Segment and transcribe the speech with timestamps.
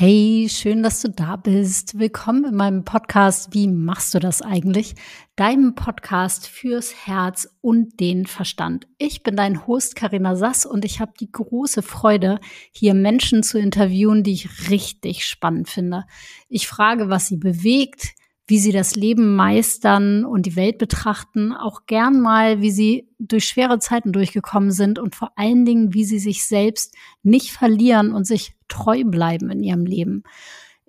[0.00, 1.98] Hey, schön, dass du da bist.
[1.98, 4.94] Willkommen in meinem Podcast Wie machst du das eigentlich?
[5.34, 8.86] Deinem Podcast fürs Herz und den Verstand.
[8.98, 12.38] Ich bin dein Host Karina Sass und ich habe die große Freude,
[12.70, 16.04] hier Menschen zu interviewen, die ich richtig spannend finde.
[16.48, 18.14] Ich frage, was sie bewegt,
[18.48, 23.44] wie sie das Leben meistern und die Welt betrachten, auch gern mal, wie sie durch
[23.44, 28.26] schwere Zeiten durchgekommen sind und vor allen Dingen, wie sie sich selbst nicht verlieren und
[28.26, 30.22] sich treu bleiben in ihrem Leben.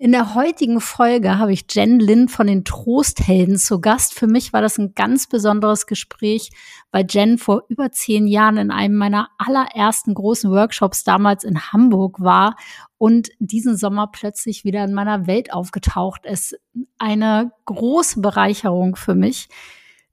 [0.02, 4.14] In der heutigen Folge habe ich Jen Lin von den Trosthelden zu Gast.
[4.14, 6.48] Für mich war das ein ganz besonderes Gespräch,
[6.90, 12.18] weil Jen vor über zehn Jahren in einem meiner allerersten großen Workshops damals in Hamburg
[12.18, 12.56] war
[12.96, 16.58] und diesen Sommer plötzlich wieder in meiner Welt aufgetaucht ist.
[16.96, 19.50] Eine große Bereicherung für mich.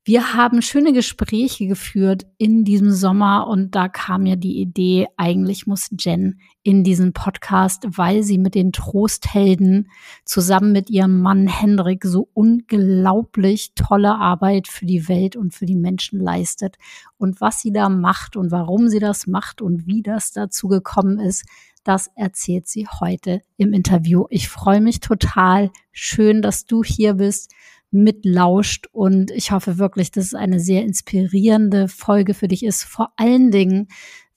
[0.07, 5.67] Wir haben schöne Gespräche geführt in diesem Sommer und da kam ja die Idee, eigentlich
[5.67, 9.89] muss Jen in diesen Podcast, weil sie mit den Trosthelden
[10.23, 15.75] zusammen mit ihrem Mann Hendrik so unglaublich tolle Arbeit für die Welt und für die
[15.75, 16.77] Menschen leistet.
[17.17, 21.19] Und was sie da macht und warum sie das macht und wie das dazu gekommen
[21.19, 21.43] ist,
[21.83, 24.25] das erzählt sie heute im Interview.
[24.29, 25.69] Ich freue mich total.
[25.91, 27.51] Schön, dass du hier bist
[27.91, 28.87] mitlauscht.
[28.91, 32.83] Und ich hoffe wirklich, dass es eine sehr inspirierende Folge für dich ist.
[32.83, 33.87] Vor allen Dingen,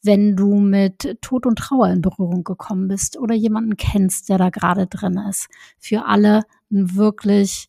[0.02, 4.50] wenn du mit Tod und Trauer in Berührung gekommen bist oder jemanden kennst, der da
[4.50, 5.48] gerade drin ist.
[5.78, 7.68] Für alle ein wirklich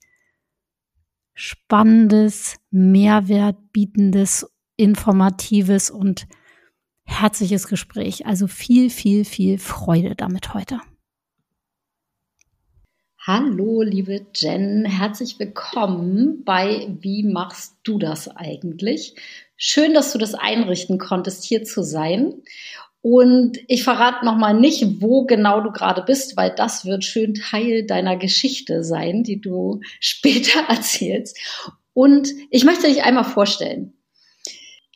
[1.34, 6.28] spannendes, Mehrwert bietendes, informatives und
[7.04, 8.26] herzliches Gespräch.
[8.26, 10.80] Also viel, viel, viel Freude damit heute.
[13.24, 19.14] Hallo, liebe Jen, herzlich willkommen bei Wie machst du das eigentlich?
[19.56, 22.42] Schön, dass du das einrichten konntest, hier zu sein.
[23.04, 27.86] Und ich verrate nochmal nicht, wo genau du gerade bist, weil das wird schön Teil
[27.86, 31.38] deiner Geschichte sein, die du später erzählst.
[31.94, 33.94] Und ich möchte dich einmal vorstellen.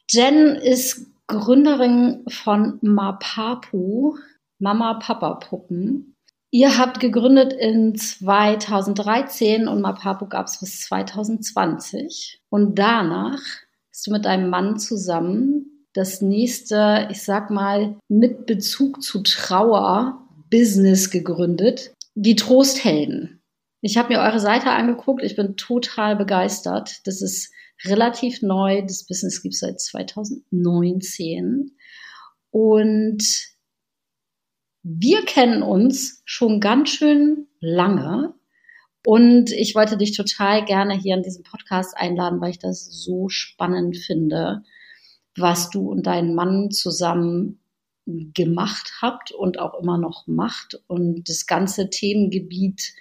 [0.09, 4.17] Jen ist Gründerin von Mapapu,
[4.57, 6.14] Mama Papa Puppen.
[6.51, 12.41] Ihr habt gegründet in 2013 und Mapapu gab es bis 2020.
[12.49, 13.41] Und danach
[13.89, 20.21] bist du mit deinem Mann zusammen das nächste, ich sag mal, mit Bezug zu Trauer
[20.49, 21.93] Business gegründet.
[22.15, 23.41] Die Trosthelden.
[23.81, 25.23] Ich habe mir eure Seite angeguckt.
[25.23, 27.01] Ich bin total begeistert.
[27.05, 27.51] Das ist
[27.83, 28.81] relativ neu.
[28.81, 31.75] Das Business gibt es seit 2019.
[32.51, 33.23] Und
[34.87, 38.35] wir kennen uns schon ganz schön lange.
[39.03, 43.27] Und ich wollte dich total gerne hier in diesem Podcast einladen, weil ich das so
[43.27, 44.61] spannend finde,
[45.35, 47.59] was du und dein Mann zusammen
[48.05, 50.79] gemacht habt und auch immer noch macht.
[50.85, 52.93] Und das ganze Themengebiet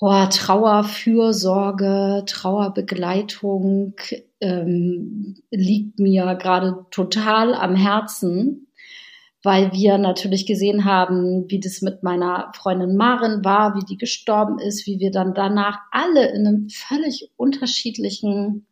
[0.00, 3.94] oh, Trauerfürsorge, Trauerbegleitung
[4.40, 8.67] ähm, liegt mir gerade total am Herzen
[9.42, 14.58] weil wir natürlich gesehen haben, wie das mit meiner Freundin Marin war, wie die gestorben
[14.58, 18.66] ist, wie wir dann danach alle in einem völlig unterschiedlichen,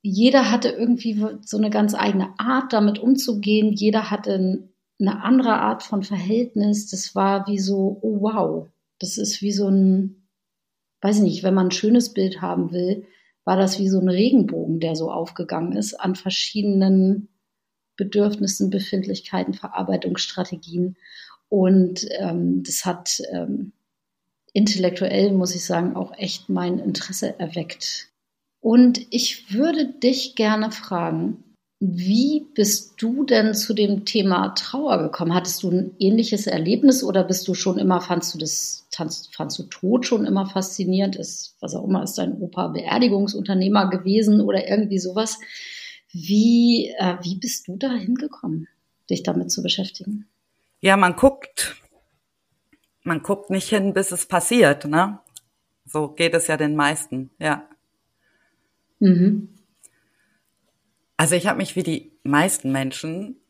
[0.00, 4.68] jeder hatte irgendwie so eine ganz eigene Art, damit umzugehen, jeder hatte
[5.00, 6.88] eine andere Art von Verhältnis.
[6.88, 8.68] Das war wie so, oh wow,
[9.00, 10.28] das ist wie so ein,
[11.00, 13.06] weiß ich nicht, wenn man ein schönes Bild haben will,
[13.44, 17.33] war das wie so ein Regenbogen, der so aufgegangen ist an verschiedenen
[17.96, 20.96] Bedürfnissen, Befindlichkeiten, Verarbeitungsstrategien.
[21.48, 23.72] Und ähm, das hat ähm,
[24.52, 28.08] intellektuell, muss ich sagen, auch echt mein Interesse erweckt.
[28.60, 31.44] Und ich würde dich gerne fragen,
[31.80, 35.34] wie bist du denn zu dem Thema Trauer gekommen?
[35.34, 39.62] Hattest du ein ähnliches Erlebnis oder bist du schon immer, fandst du das, fandst, du
[39.64, 41.16] Tod schon immer faszinierend?
[41.16, 45.38] Ist, was auch immer, ist dein Opa Beerdigungsunternehmer gewesen oder irgendwie sowas?
[46.14, 48.68] Wie, äh, wie bist du da hingekommen,
[49.10, 50.28] dich damit zu beschäftigen?
[50.80, 51.74] Ja, man guckt,
[53.02, 55.18] man guckt nicht hin, bis es passiert, ne?
[55.84, 57.68] So geht es ja den meisten, ja.
[59.00, 59.48] Mhm.
[61.16, 63.40] Also ich habe mich wie die meisten Menschen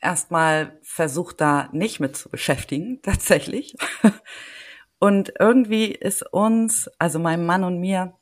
[0.00, 3.76] erstmal versucht, da nicht mit zu beschäftigen, tatsächlich.
[4.98, 8.14] Und irgendwie ist uns, also meinem Mann und mir,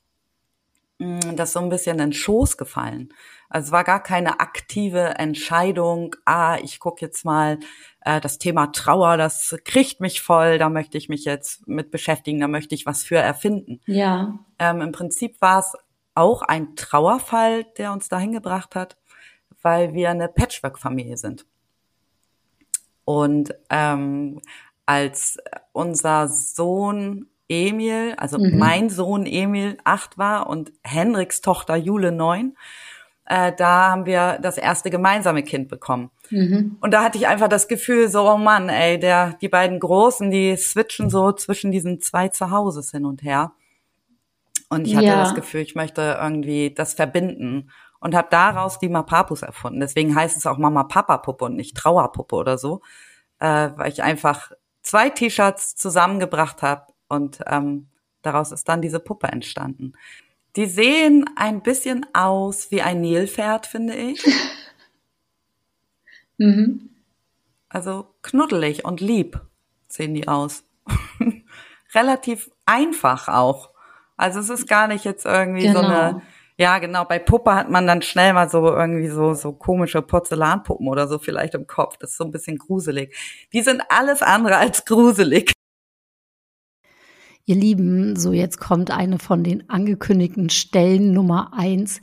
[1.37, 3.13] das so ein bisschen in den Schoß gefallen.
[3.49, 7.59] Also es war gar keine aktive Entscheidung, ah, ich gucke jetzt mal
[8.01, 12.41] äh, das Thema Trauer, das kriegt mich voll, da möchte ich mich jetzt mit beschäftigen,
[12.41, 13.81] da möchte ich was für erfinden.
[13.87, 14.39] Ja.
[14.59, 15.75] Ähm, Im Prinzip war es
[16.15, 18.97] auch ein Trauerfall, der uns dahin gebracht hat,
[19.61, 21.45] weil wir eine Patchwork-Familie sind.
[23.05, 24.41] Und ähm,
[24.87, 25.39] als
[25.73, 28.59] unser Sohn Emil, also mhm.
[28.59, 32.57] mein Sohn Emil acht war und Henriks Tochter Jule neun,
[33.27, 36.11] äh, da haben wir das erste gemeinsame Kind bekommen.
[36.31, 36.79] Mhm.
[36.81, 40.31] Und da hatte ich einfach das Gefühl, so, oh Mann, ey, der, die beiden Großen,
[40.31, 43.53] die switchen so zwischen diesen zwei Zuhauses hin und her.
[44.71, 45.23] Und ich hatte ja.
[45.23, 47.71] das Gefühl, ich möchte irgendwie das verbinden
[48.01, 49.81] und habe daraus die Mapapus erfunden.
[49.81, 52.81] Deswegen heißt es auch Mama-Papa-Puppe und nicht Trauerpuppe oder so,
[53.39, 54.51] äh, weil ich einfach
[54.83, 57.89] zwei T-Shirts zusammengebracht habe und ähm,
[58.23, 59.93] daraus ist dann diese Puppe entstanden.
[60.57, 64.25] Die sehen ein bisschen aus wie ein Nilpferd, finde ich.
[66.39, 66.91] mhm.
[67.69, 69.41] Also knuddelig und lieb
[69.89, 70.65] sehen die aus.
[71.95, 73.71] Relativ einfach auch.
[74.17, 75.81] Also es ist gar nicht jetzt irgendwie genau.
[75.81, 76.23] so eine,
[76.57, 80.87] ja genau, bei Puppe hat man dann schnell mal so irgendwie so, so komische Porzellanpuppen
[80.89, 81.97] oder so vielleicht im Kopf.
[81.97, 83.17] Das ist so ein bisschen gruselig.
[83.53, 85.52] Die sind alles andere als gruselig.
[87.45, 92.01] Ihr Lieben, so jetzt kommt eine von den angekündigten Stellen Nummer eins.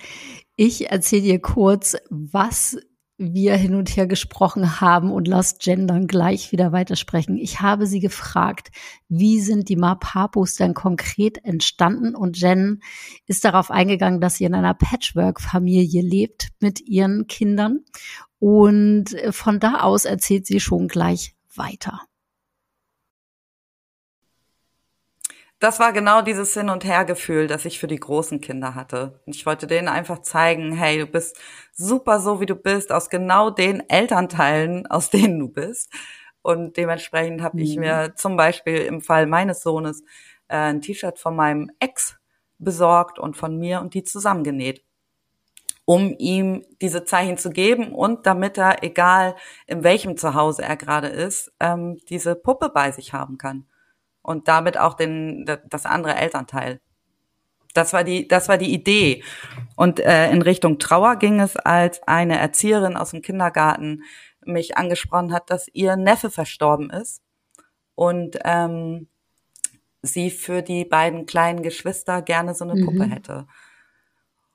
[0.57, 2.77] Ich erzähle dir kurz, was
[3.17, 7.37] wir hin und her gesprochen haben und lass Jen dann gleich wieder weitersprechen.
[7.37, 8.71] Ich habe sie gefragt,
[9.07, 12.15] wie sind die Mapapus denn konkret entstanden?
[12.15, 12.81] Und Jen
[13.25, 17.79] ist darauf eingegangen, dass sie in einer Patchwork-Familie lebt mit ihren Kindern.
[18.39, 22.01] Und von da aus erzählt sie schon gleich weiter.
[25.59, 29.19] Das war genau dieses Hin- und Hergefühl, das ich für die großen Kinder hatte.
[29.25, 31.37] Ich wollte denen einfach zeigen, hey, du bist
[31.73, 35.91] super so, wie du bist, aus genau den Elternteilen, aus denen du bist.
[36.41, 37.63] Und dementsprechend habe mhm.
[37.63, 40.01] ich mir zum Beispiel im Fall meines Sohnes
[40.47, 42.15] äh, ein T-Shirt von meinem Ex
[42.57, 44.85] besorgt und von mir und die zusammengenäht,
[45.83, 49.35] um ihm diese Zeichen zu geben und damit er, egal
[49.67, 53.65] in welchem Zuhause er gerade ist, ähm, diese Puppe bei sich haben kann
[54.29, 56.79] und damit auch den, das andere Elternteil.
[57.73, 59.23] Das war die, das war die Idee.
[59.75, 64.03] Und äh, in Richtung Trauer ging es, als eine Erzieherin aus dem Kindergarten
[64.45, 67.23] mich angesprochen hat, dass ihr Neffe verstorben ist
[67.95, 69.07] und ähm,
[70.03, 72.85] sie für die beiden kleinen Geschwister gerne so eine mhm.
[72.85, 73.47] Puppe hätte.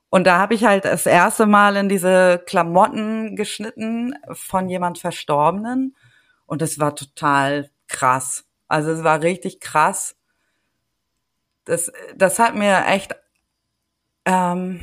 [0.09, 5.97] Und da habe ich halt das erste Mal in diese Klamotten geschnitten von jemand Verstorbenen
[6.47, 8.44] und es war total krass.
[8.69, 10.16] Also es war richtig krass.
[11.64, 13.14] Das, das hat mir echt
[14.25, 14.81] ähm,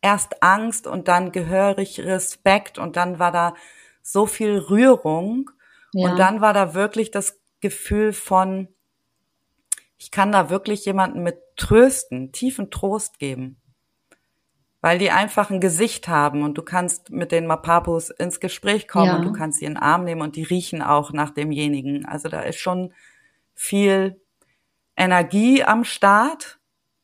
[0.00, 3.54] erst Angst und dann gehörig Respekt und dann war da
[4.02, 5.50] so viel Rührung
[5.92, 6.10] ja.
[6.10, 8.68] und dann war da wirklich das Gefühl von,
[9.96, 13.57] ich kann da wirklich jemanden mit trösten, tiefen Trost geben
[14.80, 19.06] weil die einfach ein Gesicht haben und du kannst mit den Mapapus ins Gespräch kommen
[19.06, 19.16] ja.
[19.16, 22.06] und du kannst sie in den Arm nehmen und die riechen auch nach demjenigen.
[22.06, 22.92] Also da ist schon
[23.54, 24.20] viel
[24.96, 26.60] Energie am Start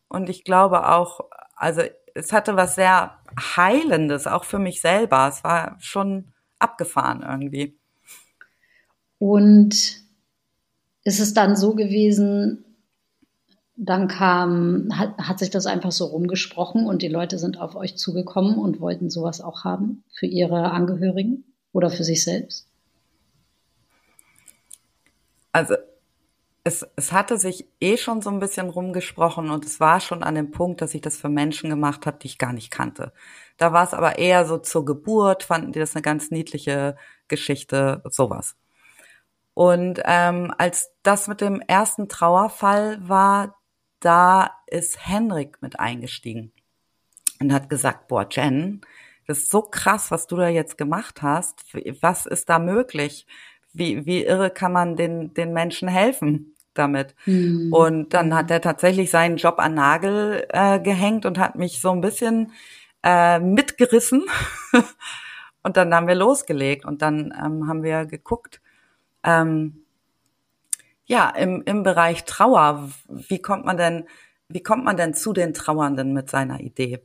[0.08, 1.20] und ich glaube auch,
[1.56, 1.82] also
[2.14, 3.18] es hatte was sehr
[3.56, 5.26] Heilendes, auch für mich selber.
[5.28, 7.76] Es war schon abgefahren irgendwie.
[9.18, 10.04] Und
[11.02, 12.73] ist es dann so gewesen,
[13.76, 17.96] dann kam, hat, hat sich das einfach so rumgesprochen und die Leute sind auf euch
[17.96, 22.68] zugekommen und wollten sowas auch haben für ihre Angehörigen oder für sich selbst?
[25.52, 25.74] Also
[26.62, 30.34] es, es hatte sich eh schon so ein bisschen rumgesprochen und es war schon an
[30.34, 33.12] dem Punkt, dass ich das für Menschen gemacht habe, die ich gar nicht kannte.
[33.58, 36.96] Da war es aber eher so zur Geburt, fanden die das eine ganz niedliche
[37.28, 38.56] Geschichte, sowas.
[39.52, 43.56] Und ähm, als das mit dem ersten Trauerfall war,
[44.04, 46.52] da ist Henrik mit eingestiegen
[47.40, 48.82] und hat gesagt, boah, Jen,
[49.26, 51.64] das ist so krass, was du da jetzt gemacht hast.
[52.02, 53.26] Was ist da möglich?
[53.72, 57.14] Wie, wie irre kann man den, den Menschen helfen damit?
[57.24, 57.72] Mhm.
[57.72, 61.90] Und dann hat er tatsächlich seinen Job an Nagel äh, gehängt und hat mich so
[61.90, 62.52] ein bisschen
[63.02, 64.24] äh, mitgerissen.
[65.62, 68.60] und dann haben wir losgelegt und dann ähm, haben wir geguckt,
[69.22, 69.83] ähm,
[71.06, 74.04] ja, im, im Bereich Trauer, wie kommt man denn,
[74.48, 77.00] wie kommt man denn zu den Trauernden mit seiner Idee?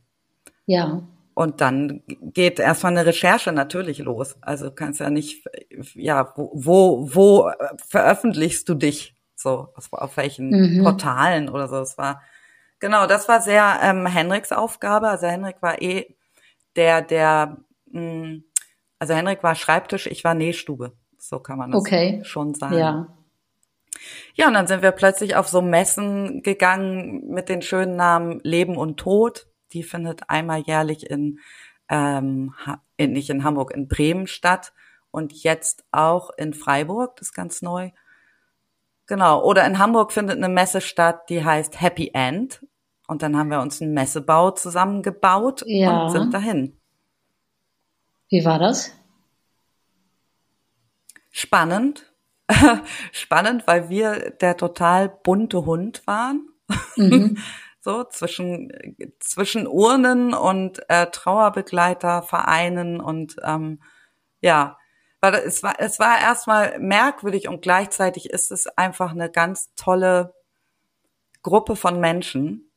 [0.66, 1.04] Ja.
[1.34, 4.36] Und dann geht erstmal eine Recherche natürlich los.
[4.42, 5.46] Also kannst ja nicht,
[5.94, 7.52] ja, wo, wo, wo
[7.88, 9.16] veröffentlichst du dich?
[9.36, 10.84] So, auf welchen mhm.
[10.84, 11.78] Portalen oder so.
[11.78, 12.22] Es war,
[12.80, 15.08] genau, das war sehr ähm, Henriks Aufgabe.
[15.08, 16.14] Also Henrik war eh
[16.76, 18.44] der, der, mh, hm,
[19.00, 20.92] also Henrik war Schreibtisch, ich war Nähstube.
[21.18, 22.20] So kann man das okay.
[22.24, 22.78] schon sagen.
[22.78, 23.08] Ja.
[24.36, 28.78] Ja, und dann sind wir plötzlich auf so Messen gegangen mit den schönen Namen Leben
[28.78, 29.48] und Tod.
[29.74, 31.40] Die findet einmal jährlich in,
[31.90, 32.54] ähm,
[32.98, 34.74] in nicht in Hamburg, in Bremen statt.
[35.12, 37.90] und jetzt auch in Freiburg, das ist ganz neu.
[39.08, 42.64] Genau, oder in Hamburg findet eine Messe statt, die heißt Happy End.
[43.08, 46.04] Und dann haben wir uns einen Messebau zusammengebaut ja.
[46.04, 46.80] und sind dahin.
[48.30, 48.92] Wie war das?
[51.32, 52.09] Spannend.
[53.12, 56.50] Spannend, weil wir der total bunte Hund waren.
[56.96, 57.38] Mhm.
[57.82, 58.72] so zwischen
[59.20, 63.82] zwischen Urnen und äh, Trauerbegleitervereinen und ähm,
[64.42, 64.78] ja,
[65.22, 70.34] weil es war es war erstmal merkwürdig und gleichzeitig ist es einfach eine ganz tolle
[71.42, 72.69] Gruppe von Menschen,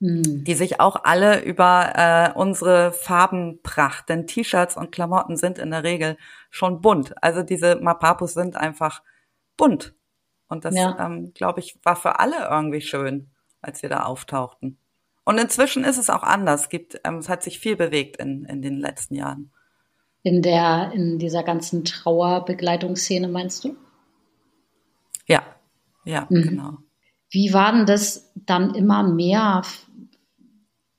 [0.00, 0.44] hm.
[0.44, 5.84] die sich auch alle über äh, unsere Farbenpracht, denn T-Shirts und Klamotten sind in der
[5.84, 6.16] Regel
[6.50, 7.14] schon bunt.
[7.22, 9.02] Also diese Mapapus sind einfach
[9.56, 9.94] bunt.
[10.48, 10.96] Und das, ja.
[11.00, 14.78] ähm, glaube ich, war für alle irgendwie schön, als wir da auftauchten.
[15.24, 16.62] Und inzwischen ist es auch anders.
[16.62, 19.50] Es gibt, ähm, es hat sich viel bewegt in, in den letzten Jahren.
[20.22, 23.76] In der, in dieser ganzen Trauerbegleitungsszene, meinst du?
[25.26, 25.42] Ja,
[26.04, 26.42] ja, mhm.
[26.42, 26.78] genau.
[27.30, 29.62] Wie war denn das dann immer mehr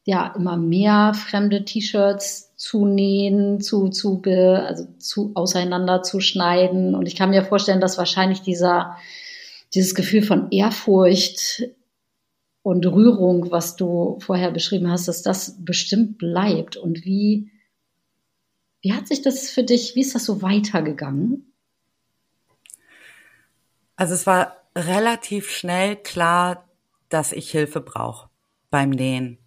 [0.08, 6.96] ja immer mehr fremde T-Shirts zu nähen, zu, zu, be, also zu auseinanderzuschneiden.
[6.96, 8.96] Und ich kann mir vorstellen, dass wahrscheinlich dieser,
[9.74, 11.64] dieses Gefühl von Ehrfurcht
[12.62, 16.78] und Rührung, was du vorher beschrieben hast, dass das bestimmt bleibt.
[16.78, 17.52] Und wie,
[18.80, 21.52] wie hat sich das für dich, wie ist das so weitergegangen?
[23.98, 26.66] Also es war relativ schnell klar,
[27.10, 28.30] dass ich Hilfe brauche
[28.70, 29.40] beim Nähen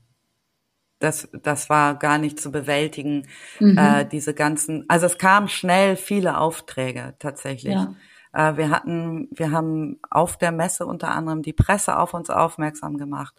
[1.00, 3.26] das, das war gar nicht zu bewältigen,
[3.58, 3.76] mhm.
[3.76, 7.74] äh, diese ganzen, also es kamen schnell viele Aufträge tatsächlich.
[7.74, 7.94] Ja.
[8.32, 12.98] Äh, wir hatten, wir haben auf der Messe unter anderem die Presse auf uns aufmerksam
[12.98, 13.34] gemacht.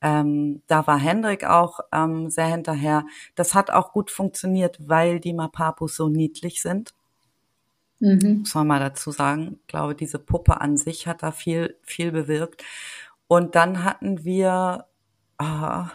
[0.00, 3.04] Ähm, da war Hendrik auch ähm, sehr hinterher.
[3.34, 6.94] Das hat auch gut funktioniert, weil die Mapapus so niedlich sind.
[8.00, 8.40] Mhm.
[8.40, 9.58] Muss man mal dazu sagen.
[9.62, 12.64] Ich glaube, diese Puppe an sich hat da viel, viel bewirkt.
[13.26, 14.86] Und dann hatten wir,
[15.38, 15.90] ah,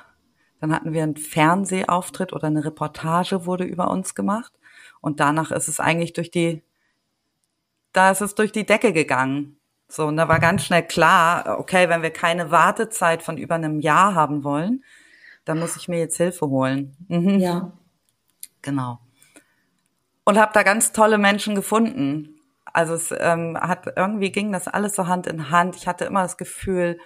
[0.64, 4.54] dann hatten wir einen Fernsehauftritt oder eine Reportage wurde über uns gemacht.
[5.02, 6.64] Und danach ist es eigentlich durch die,
[7.92, 9.58] da ist es durch die Decke gegangen.
[9.90, 13.82] So, und da war ganz schnell klar, okay, wenn wir keine Wartezeit von über einem
[13.82, 14.86] Jahr haben wollen,
[15.44, 16.96] dann muss ich mir jetzt Hilfe holen.
[17.10, 17.40] Mhm.
[17.40, 17.74] Ja.
[18.62, 19.00] Genau.
[20.24, 22.40] Und habe da ganz tolle Menschen gefunden.
[22.64, 25.76] Also es ähm, hat irgendwie ging das alles so Hand in Hand.
[25.76, 27.02] Ich hatte immer das Gefühl,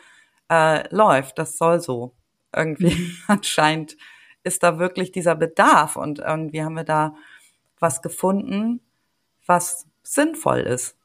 [0.47, 2.13] äh, läuft, das soll so
[2.57, 3.97] irgendwie anscheinend
[4.43, 7.15] ist da wirklich dieser Bedarf und irgendwie haben wir da
[7.79, 8.81] was gefunden,
[9.45, 10.97] was sinnvoll ist.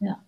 [0.00, 0.22] Ja.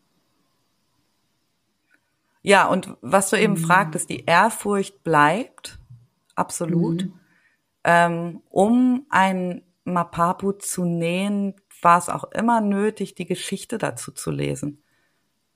[2.43, 3.59] Ja, und was du eben mhm.
[3.59, 5.79] fragtest, die Ehrfurcht bleibt,
[6.35, 7.05] absolut.
[7.05, 7.13] Mhm.
[7.85, 14.31] Ähm, um ein Mapapu zu nähen, war es auch immer nötig, die Geschichte dazu zu
[14.31, 14.83] lesen.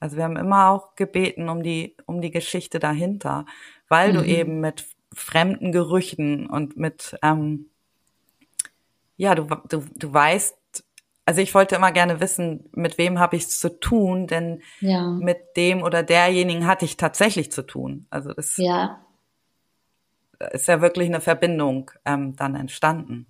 [0.00, 3.46] Also wir haben immer auch gebeten um die, um die Geschichte dahinter,
[3.88, 4.16] weil mhm.
[4.16, 7.66] du eben mit fremden Gerüchen und mit, ähm,
[9.16, 10.56] ja, du, du, du weißt,
[11.26, 15.08] also ich wollte immer gerne wissen, mit wem habe ich es zu tun, denn ja.
[15.08, 18.06] mit dem oder derjenigen hatte ich tatsächlich zu tun.
[18.10, 19.00] Also das ja.
[20.52, 23.26] ist ja wirklich eine Verbindung ähm, dann entstanden.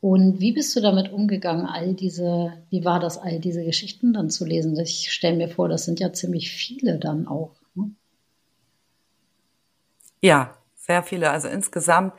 [0.00, 4.30] Und wie bist du damit umgegangen, all diese, wie war das, all diese Geschichten dann
[4.30, 4.78] zu lesen?
[4.78, 7.52] Ich stelle mir vor, das sind ja ziemlich viele dann auch.
[7.74, 7.90] Ne?
[10.22, 11.30] Ja, sehr viele.
[11.30, 12.14] Also insgesamt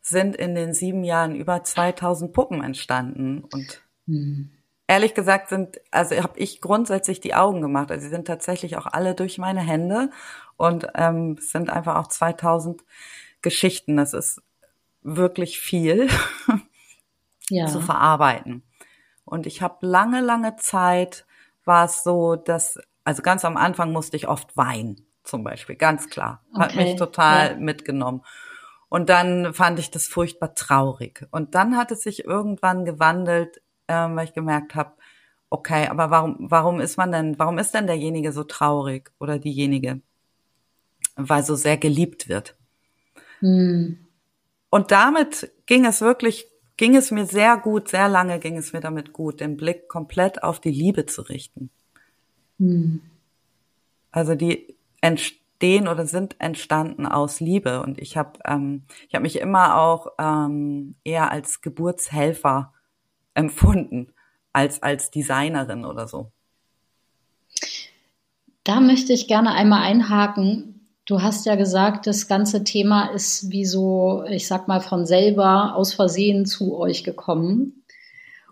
[0.00, 4.50] sind in den sieben Jahren über 2000 Puppen entstanden und hm.
[4.86, 7.90] ehrlich gesagt sind, also habe ich grundsätzlich die Augen gemacht.
[7.90, 10.10] Also sie sind tatsächlich auch alle durch meine Hände
[10.56, 12.82] und ähm, es sind einfach auch 2000
[13.42, 13.98] Geschichten.
[13.98, 14.40] Das ist
[15.02, 16.08] wirklich viel.
[17.50, 17.66] ja.
[17.66, 18.62] zu verarbeiten.
[19.24, 21.26] Und ich habe lange, lange Zeit
[21.64, 26.08] war es so, dass, also ganz am Anfang musste ich oft weinen, zum Beispiel, ganz
[26.08, 26.44] klar.
[26.58, 26.84] Hat okay.
[26.84, 27.56] mich total ja.
[27.56, 28.22] mitgenommen.
[28.88, 31.26] Und dann fand ich das furchtbar traurig.
[31.30, 34.94] Und dann hat es sich irgendwann gewandelt, ähm, weil ich gemerkt habe,
[35.48, 40.00] okay, aber warum, warum ist man denn, warum ist denn derjenige so traurig oder diejenige?
[41.14, 42.56] Weil so sehr geliebt wird.
[43.38, 44.06] Hm.
[44.70, 46.49] Und damit ging es wirklich
[46.80, 50.42] ging es mir sehr gut, sehr lange ging es mir damit gut, den Blick komplett
[50.42, 51.68] auf die Liebe zu richten.
[52.58, 53.02] Hm.
[54.10, 59.38] Also die entstehen oder sind entstanden aus Liebe und ich habe ähm, ich habe mich
[59.40, 62.72] immer auch ähm, eher als Geburtshelfer
[63.34, 64.14] empfunden
[64.54, 66.32] als als Designerin oder so.
[68.64, 70.79] Da möchte ich gerne einmal einhaken.
[71.10, 75.74] Du hast ja gesagt, das ganze Thema ist wie so, ich sag mal, von selber
[75.74, 77.82] aus Versehen zu euch gekommen.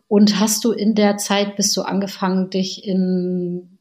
[0.09, 3.79] Und hast du in der Zeit, bist du angefangen, dich in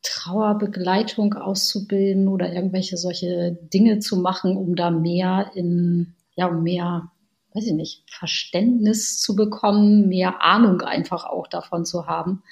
[0.00, 7.10] Trauerbegleitung auszubilden oder irgendwelche solche Dinge zu machen, um da mehr in, ja, mehr,
[7.52, 12.42] weiß ich nicht, Verständnis zu bekommen, mehr Ahnung einfach auch davon zu haben.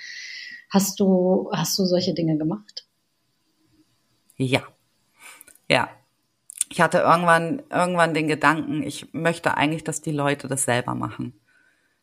[0.68, 2.84] Hast du, hast du solche Dinge gemacht?
[4.36, 4.60] Ja,
[5.72, 5.88] ja.
[6.68, 11.38] Ich hatte irgendwann, irgendwann den Gedanken, ich möchte eigentlich, dass die Leute das selber machen.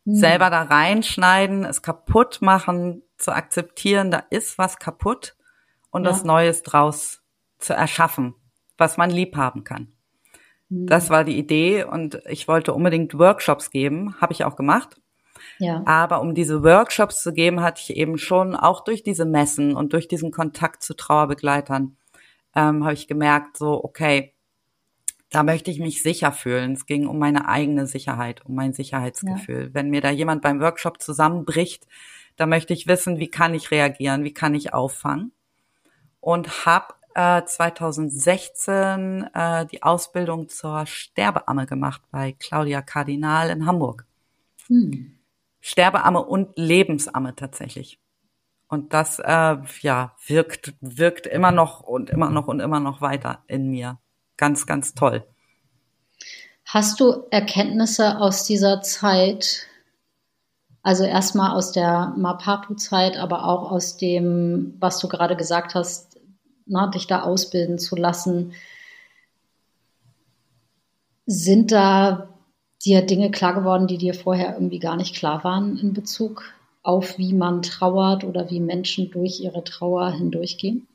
[0.06, 0.16] Hm.
[0.16, 5.36] Selber da reinschneiden, es kaputt machen, zu akzeptieren, da ist was kaputt
[5.90, 6.10] und ja.
[6.10, 7.22] das Neues draus
[7.58, 8.36] zu erschaffen,
[8.78, 9.92] was man lieb haben kann.
[10.70, 10.88] Hm.
[10.88, 15.02] Das war die Idee und ich wollte unbedingt Workshops geben, habe ich auch gemacht.
[15.58, 15.84] Ja.
[15.86, 19.94] Aber um diese Workshops zu geben, hatte ich eben schon auch durch diese Messen und
[19.94, 21.98] durch diesen Kontakt zu Trauerbegleitern
[22.56, 24.34] ähm, habe ich gemerkt, so, okay,
[25.30, 26.74] da möchte ich mich sicher fühlen.
[26.74, 29.66] Es ging um meine eigene Sicherheit, um mein Sicherheitsgefühl.
[29.66, 29.74] Ja.
[29.74, 31.86] Wenn mir da jemand beim Workshop zusammenbricht,
[32.36, 35.32] da möchte ich wissen, wie kann ich reagieren, wie kann ich auffangen.
[36.20, 44.06] Und habe äh, 2016 äh, die Ausbildung zur Sterbeamme gemacht bei Claudia Kardinal in Hamburg.
[44.68, 45.20] Hm.
[45.62, 48.00] Sterbeamme und Lebensamme tatsächlich.
[48.70, 53.44] Und das, äh, ja, wirkt, wirkt immer noch und immer noch und immer noch weiter
[53.48, 53.98] in mir.
[54.38, 55.26] Ganz, ganz toll.
[56.66, 59.66] Hast du Erkenntnisse aus dieser Zeit,
[60.84, 66.20] also erstmal aus der Mapapu-Zeit, aber auch aus dem, was du gerade gesagt hast,
[66.68, 68.54] na, dich da ausbilden zu lassen?
[71.26, 72.30] Sind da
[72.86, 77.18] dir Dinge klar geworden, die dir vorher irgendwie gar nicht klar waren in Bezug auf,
[77.18, 80.88] wie man trauert oder wie Menschen durch ihre Trauer hindurchgehen?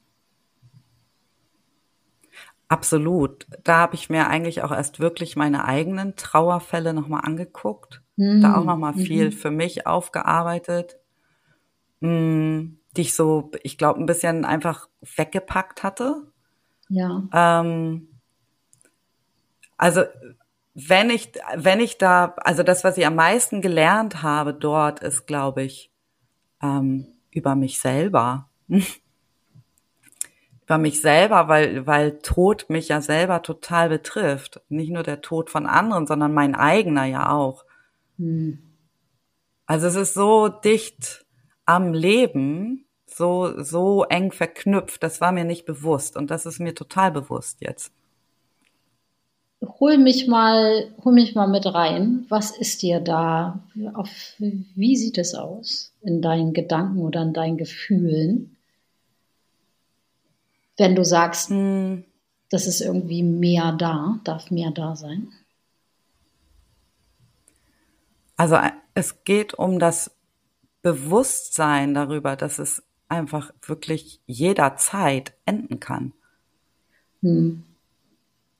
[2.68, 3.46] Absolut.
[3.62, 8.02] Da habe ich mir eigentlich auch erst wirklich meine eigenen Trauerfälle nochmal angeguckt.
[8.16, 8.40] Mhm.
[8.40, 9.32] Da auch nochmal viel mhm.
[9.32, 10.98] für mich aufgearbeitet,
[12.00, 16.22] mh, hm, die ich so, ich glaube, ein bisschen einfach weggepackt hatte.
[16.88, 17.24] Ja.
[17.32, 18.08] Ähm,
[19.76, 20.02] also
[20.74, 25.26] wenn ich, wenn ich da, also das, was ich am meisten gelernt habe dort, ist,
[25.26, 25.92] glaube ich,
[26.62, 28.48] ähm, über mich selber.
[28.68, 28.84] über
[30.78, 34.60] mich selber, weil, weil Tod mich ja selber total betrifft.
[34.68, 37.64] Nicht nur der Tod von anderen, sondern mein eigener ja auch.
[38.18, 38.58] Hm.
[39.66, 41.24] Also es ist so dicht
[41.66, 45.02] am Leben, so, so eng verknüpft.
[45.02, 47.92] Das war mir nicht bewusst und das ist mir total bewusst jetzt
[49.80, 52.26] hol mich mal, hol mich mal mit rein.
[52.28, 53.60] Was ist dir da?
[53.94, 58.56] Auf, wie sieht es aus in deinen Gedanken oder in deinen Gefühlen?
[60.76, 62.04] Wenn du sagst, hm,
[62.50, 65.28] das ist irgendwie mehr da, darf mehr da sein?
[68.36, 68.58] Also
[68.94, 70.10] es geht um das
[70.82, 76.12] Bewusstsein darüber, dass es einfach wirklich jederzeit enden kann.
[77.22, 77.64] Hm.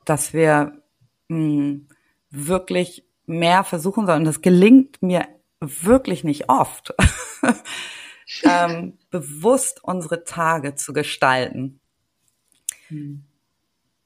[0.05, 0.84] Dass wir
[1.29, 1.81] mh,
[2.31, 4.17] wirklich mehr versuchen soll.
[4.17, 5.27] Und das gelingt mir
[5.61, 6.95] wirklich nicht oft,
[8.43, 11.81] ähm, bewusst unsere Tage zu gestalten.
[12.89, 13.25] Hm.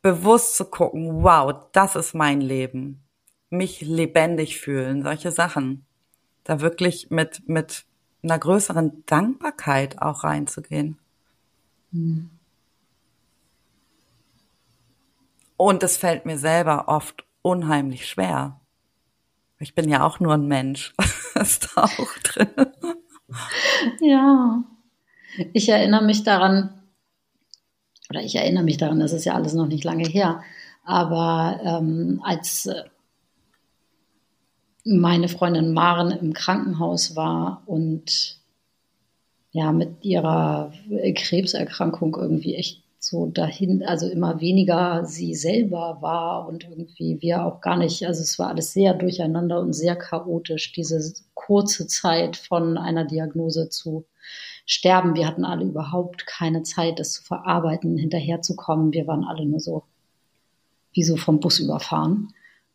[0.03, 3.03] Bewusst zu gucken, wow, das ist mein Leben.
[3.51, 5.87] Mich lebendig fühlen, solche Sachen.
[6.45, 7.85] Da wirklich mit, mit
[8.23, 10.99] einer größeren Dankbarkeit auch reinzugehen.
[11.93, 12.31] Hm.
[15.59, 18.61] Und es fällt mir selber oft unheimlich schwer.
[19.59, 20.95] Ich bin ja auch nur ein Mensch.
[21.35, 22.49] ist da auch drin.
[24.01, 24.63] Ja.
[25.53, 26.81] Ich erinnere mich daran,
[28.09, 30.43] oder ich erinnere mich daran, das ist ja alles noch nicht lange her,
[30.85, 32.85] aber ähm, als äh,
[34.85, 38.39] meine Freundin Maren im Krankenhaus war und
[39.51, 40.73] ja mit ihrer
[41.15, 47.61] Krebserkrankung irgendwie echt so dahin, also immer weniger sie selber war und irgendwie wir auch
[47.61, 52.77] gar nicht, also es war alles sehr durcheinander und sehr chaotisch, diese kurze Zeit von
[52.77, 54.05] einer Diagnose zu
[54.67, 55.15] sterben.
[55.15, 58.93] Wir hatten alle überhaupt keine Zeit, das zu verarbeiten, hinterherzukommen.
[58.93, 59.85] Wir waren alle nur so
[60.93, 62.35] wie so vom Bus überfahren.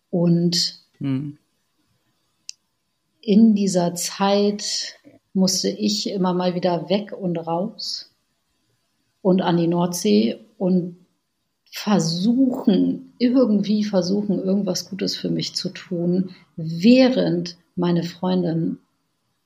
[0.09, 1.37] Und hm.
[3.19, 4.95] in dieser Zeit
[5.33, 8.12] musste ich immer mal wieder weg und raus
[9.23, 10.97] und an die Nordsee und
[11.71, 18.77] versuchen, irgendwie versuchen, irgendwas Gutes für mich zu tun, während meine Freundin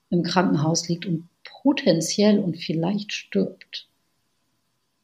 [0.09, 1.29] im Krankenhaus liegt und
[1.63, 3.87] potenziell und vielleicht stirbt.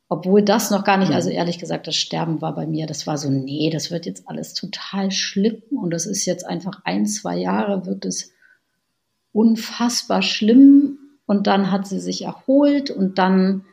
[0.10, 3.18] Obwohl das noch gar nicht, also ehrlich gesagt, das Sterben war bei mir, das war
[3.18, 7.38] so, nee, das wird jetzt alles total schlimm und das ist jetzt einfach ein, zwei
[7.38, 8.32] Jahre, wird es
[9.32, 13.66] unfassbar schlimm und dann hat sie sich erholt und dann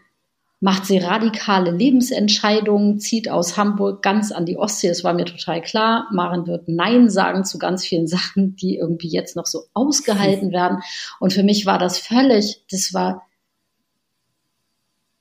[0.60, 4.88] macht sie radikale Lebensentscheidungen, zieht aus Hamburg ganz an die Ostsee.
[4.88, 9.08] Es war mir total klar, Maren wird Nein sagen zu ganz vielen Sachen, die irgendwie
[9.08, 10.80] jetzt noch so ausgehalten werden.
[11.18, 13.26] Und für mich war das völlig, das war,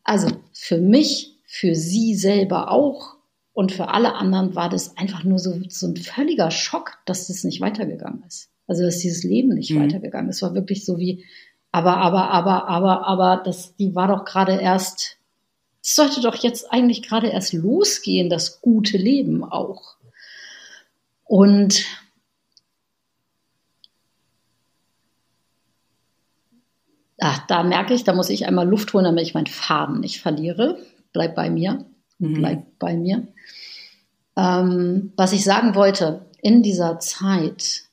[0.03, 3.15] also für mich, für sie selber auch
[3.53, 7.45] und für alle anderen war das einfach nur so, so ein völliger Schock, dass das
[7.45, 8.49] nicht weitergegangen ist.
[8.67, 9.83] Also dass dieses Leben nicht mhm.
[9.83, 10.37] weitergegangen ist.
[10.37, 11.25] Es war wirklich so wie,
[11.71, 15.18] aber, aber, aber, aber, aber, das, die war doch gerade erst
[15.81, 19.95] es sollte doch jetzt eigentlich gerade erst losgehen, das gute Leben auch.
[21.23, 21.85] Und
[27.19, 30.21] ach, da merke ich, da muss ich einmal Luft holen, damit ich meinen Faden nicht
[30.21, 30.79] verliere.
[31.13, 31.85] Bleib bei mir.
[32.17, 32.33] Mhm.
[32.33, 33.27] Bleib bei mir.
[34.35, 37.83] Ähm, was ich sagen wollte, in dieser Zeit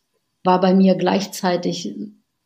[0.45, 1.95] war bei mir gleichzeitig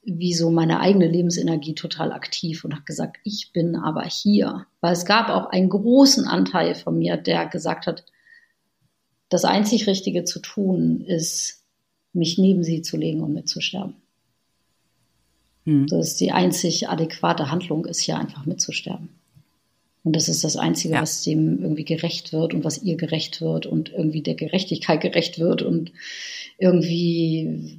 [0.02, 4.66] wie so meine eigene Lebensenergie total aktiv und habe gesagt, ich bin aber hier.
[4.80, 8.04] Weil es gab auch einen großen Anteil von mir, der gesagt hat,
[9.28, 11.62] das einzig Richtige zu tun ist,
[12.12, 13.94] mich neben sie zu legen und mitzusterben.
[15.64, 15.86] Hm.
[15.86, 19.10] Das ist die einzig adäquate Handlung, ist hier einfach mitzusterben.
[20.02, 21.02] Und das ist das Einzige, ja.
[21.02, 25.38] was dem irgendwie gerecht wird und was ihr gerecht wird und irgendwie der Gerechtigkeit gerecht
[25.38, 25.92] wird und
[26.58, 27.78] irgendwie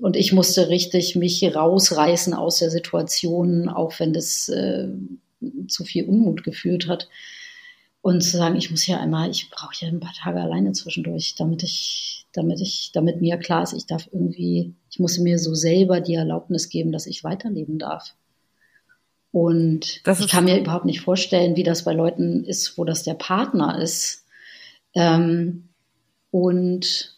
[0.00, 4.88] und ich musste richtig mich rausreißen aus der Situation, auch wenn das äh,
[5.68, 7.08] zu viel Unmut geführt hat.
[8.02, 11.34] Und zu sagen, ich muss ja einmal, ich brauche ja ein paar Tage alleine zwischendurch,
[11.36, 15.54] damit ich, damit ich, damit mir klar ist, ich darf irgendwie, ich muss mir so
[15.54, 18.14] selber die Erlaubnis geben, dass ich weiterleben darf.
[19.32, 23.14] Und ich kann mir überhaupt nicht vorstellen, wie das bei Leuten ist, wo das der
[23.14, 24.24] Partner ist.
[24.94, 25.68] Ähm,
[26.30, 27.15] und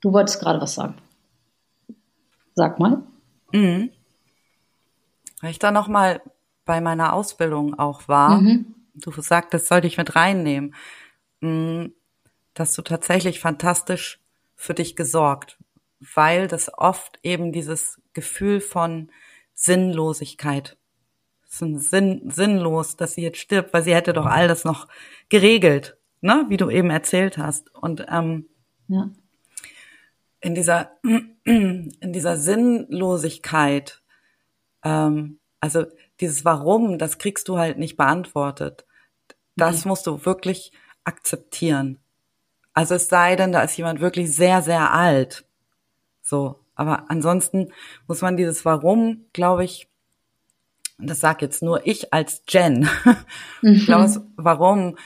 [0.00, 0.96] Du wolltest gerade was sagen.
[2.54, 3.02] Sag mal.
[3.52, 3.90] Mhm.
[5.40, 6.20] Weil ich da noch mal
[6.64, 8.74] bei meiner Ausbildung auch war, mhm.
[8.94, 10.74] du sagtest, sollte ich mit reinnehmen,
[11.40, 11.94] mhm,
[12.54, 14.20] dass du tatsächlich fantastisch
[14.54, 15.56] für dich gesorgt,
[16.14, 19.10] weil das oft eben dieses Gefühl von
[19.54, 20.76] Sinnlosigkeit,
[21.46, 24.64] es ist ein Sinn, sinnlos, dass sie jetzt stirbt, weil sie hätte doch all das
[24.64, 24.86] noch
[25.30, 27.74] geregelt, ne, wie du eben erzählt hast.
[27.74, 28.46] Und ähm,
[28.88, 29.10] ja
[30.40, 30.92] in dieser,
[31.44, 34.02] in dieser Sinnlosigkeit,
[34.84, 35.86] ähm, also
[36.20, 38.86] dieses Warum, das kriegst du halt nicht beantwortet.
[39.56, 39.90] Das mhm.
[39.90, 40.72] musst du wirklich
[41.04, 41.98] akzeptieren.
[42.74, 45.44] Also es sei denn, da ist jemand wirklich sehr, sehr alt.
[46.22, 46.60] So.
[46.76, 47.72] Aber ansonsten
[48.06, 49.88] muss man dieses Warum, glaube ich,
[50.98, 52.88] und das sag jetzt nur ich als Jen,
[53.62, 53.72] mhm.
[53.72, 54.96] ich glaube, warum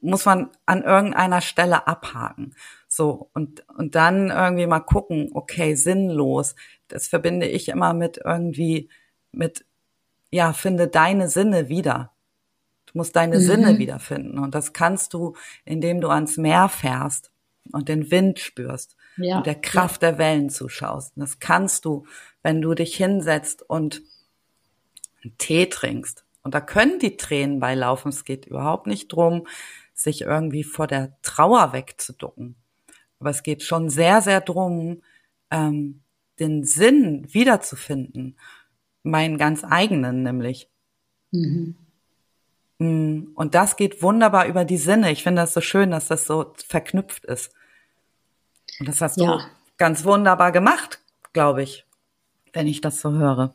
[0.00, 2.54] muss man an irgendeiner Stelle abhaken.
[2.96, 6.54] So, und, und dann irgendwie mal gucken, okay, sinnlos.
[6.88, 8.88] Das verbinde ich immer mit irgendwie,
[9.32, 9.66] mit,
[10.30, 12.12] ja, finde deine Sinne wieder.
[12.86, 13.42] Du musst deine mhm.
[13.42, 14.38] Sinne wiederfinden.
[14.38, 17.30] Und das kannst du, indem du ans Meer fährst
[17.70, 19.36] und den Wind spürst ja.
[19.36, 20.12] und der Kraft ja.
[20.12, 21.14] der Wellen zuschaust.
[21.16, 22.06] Und das kannst du,
[22.42, 24.00] wenn du dich hinsetzt und
[25.22, 26.24] einen Tee trinkst.
[26.42, 28.08] Und da können die Tränen beilaufen.
[28.08, 29.46] Es geht überhaupt nicht drum,
[29.92, 32.56] sich irgendwie vor der Trauer wegzuducken.
[33.18, 35.02] Aber es geht schon sehr, sehr drum,
[35.50, 36.02] ähm,
[36.38, 38.36] den Sinn wiederzufinden.
[39.02, 40.68] Meinen ganz eigenen nämlich.
[41.30, 41.76] Mhm.
[42.78, 45.10] Mm, und das geht wunderbar über die Sinne.
[45.12, 47.52] Ich finde das so schön, dass das so verknüpft ist.
[48.80, 49.38] Und das hast ja.
[49.38, 49.44] du
[49.78, 51.00] ganz wunderbar gemacht,
[51.32, 51.86] glaube ich,
[52.52, 53.54] wenn ich das so höre.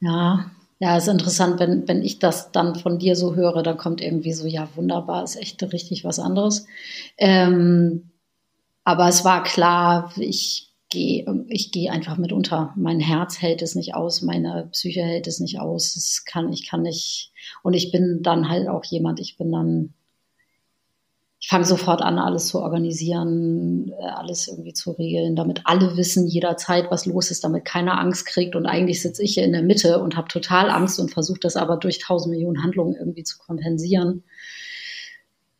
[0.00, 0.50] Ja,
[0.80, 4.32] ja, ist interessant, wenn, wenn ich das dann von dir so höre, dann kommt irgendwie
[4.32, 6.66] so, ja, wunderbar, ist echt richtig was anderes.
[7.18, 8.10] Ähm,
[8.82, 12.72] aber es war klar, ich gehe ich gehe einfach mit unter.
[12.76, 15.96] Mein Herz hält es nicht aus, meine Psyche hält es nicht aus.
[15.96, 17.30] Es kann, ich kann nicht.
[17.62, 19.94] Und ich bin dann halt auch jemand, ich bin dann
[21.42, 26.26] ich fange sofort an, alles zu organisieren, äh, alles irgendwie zu regeln, damit alle wissen
[26.26, 28.54] jederzeit, was los ist, damit keiner Angst kriegt.
[28.54, 31.56] Und eigentlich sitze ich hier in der Mitte und habe total Angst und versuche das
[31.56, 34.22] aber durch tausend Millionen Handlungen irgendwie zu kompensieren.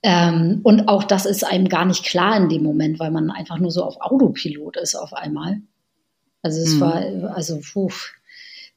[0.03, 3.59] Ähm, und auch das ist einem gar nicht klar in dem Moment, weil man einfach
[3.59, 5.63] nur so auf Autopilot ist auf einmal.
[6.43, 6.81] Also es mhm.
[6.81, 7.91] war, also puh,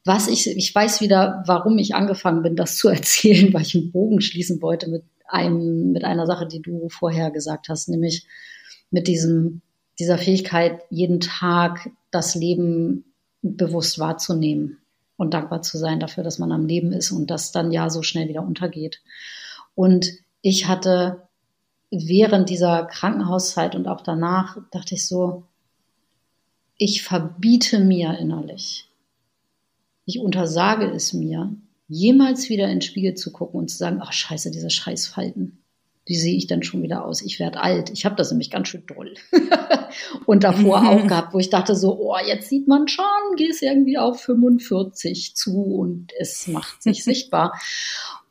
[0.06, 3.92] was ich, ich weiß wieder, warum ich angefangen bin, das zu erzählen, weil ich einen
[3.92, 8.26] Bogen schließen wollte mit einem, mit einer Sache, die du vorher gesagt hast, nämlich
[8.92, 9.62] mit diesem,
[10.00, 13.06] dieser Fähigkeit, jeden Tag das Leben
[13.42, 14.80] bewusst wahrzunehmen.
[15.16, 18.02] und dankbar zu sein dafür, dass man am Leben ist und das dann ja so
[18.02, 19.02] schnell wieder untergeht.
[19.76, 20.08] Und
[20.42, 21.28] ich hatte
[21.92, 25.44] während dieser Krankenhauszeit und auch danach, dachte ich so,
[26.78, 28.90] ich verbiete mir innerlich,
[30.06, 31.56] ich untersage es mir,
[31.94, 35.60] jemals wieder in den Spiegel zu gucken und zu sagen, ach scheiße, diese Scheißfalten.
[36.06, 37.22] Wie sehe ich denn schon wieder aus?
[37.22, 37.90] Ich werde alt.
[37.92, 39.14] Ich habe das nämlich ganz schön doll.
[40.26, 43.06] und davor auch gehabt, wo ich dachte so, oh, jetzt sieht man schon,
[43.38, 47.54] gehst irgendwie auf 45 zu und es macht sich sichtbar.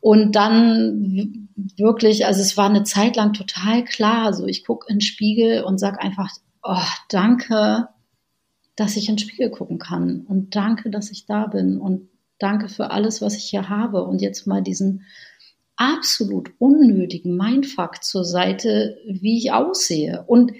[0.01, 1.47] Und dann
[1.77, 5.63] wirklich, also es war eine Zeit lang total klar, so ich gucke in den Spiegel
[5.63, 6.29] und sag einfach,
[6.61, 6.77] oh,
[7.09, 7.87] danke,
[8.75, 12.09] dass ich in den Spiegel gucken kann und danke, dass ich da bin und
[12.43, 15.03] danke für alles, was ich hier habe und jetzt mal diesen
[15.75, 20.23] absolut unnötigen Mindfuck zur Seite, wie ich aussehe.
[20.27, 20.51] Und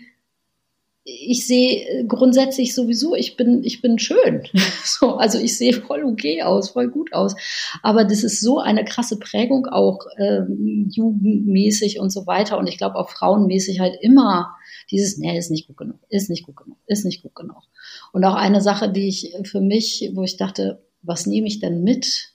[1.05, 4.43] ich sehe grundsätzlich sowieso, ich bin, ich bin schön.
[4.85, 7.35] So, also ich sehe voll okay aus, voll gut aus.
[7.81, 12.57] Aber das ist so eine krasse Prägung auch ähm, jugendmäßig und so weiter.
[12.57, 14.55] Und ich glaube auch frauenmäßig halt immer
[14.91, 17.63] dieses, nee, ist nicht gut genug, ist nicht gut genug, ist nicht gut genug.
[18.11, 21.83] Und auch eine Sache, die ich für mich, wo ich dachte, was nehme ich denn
[21.83, 22.33] mit,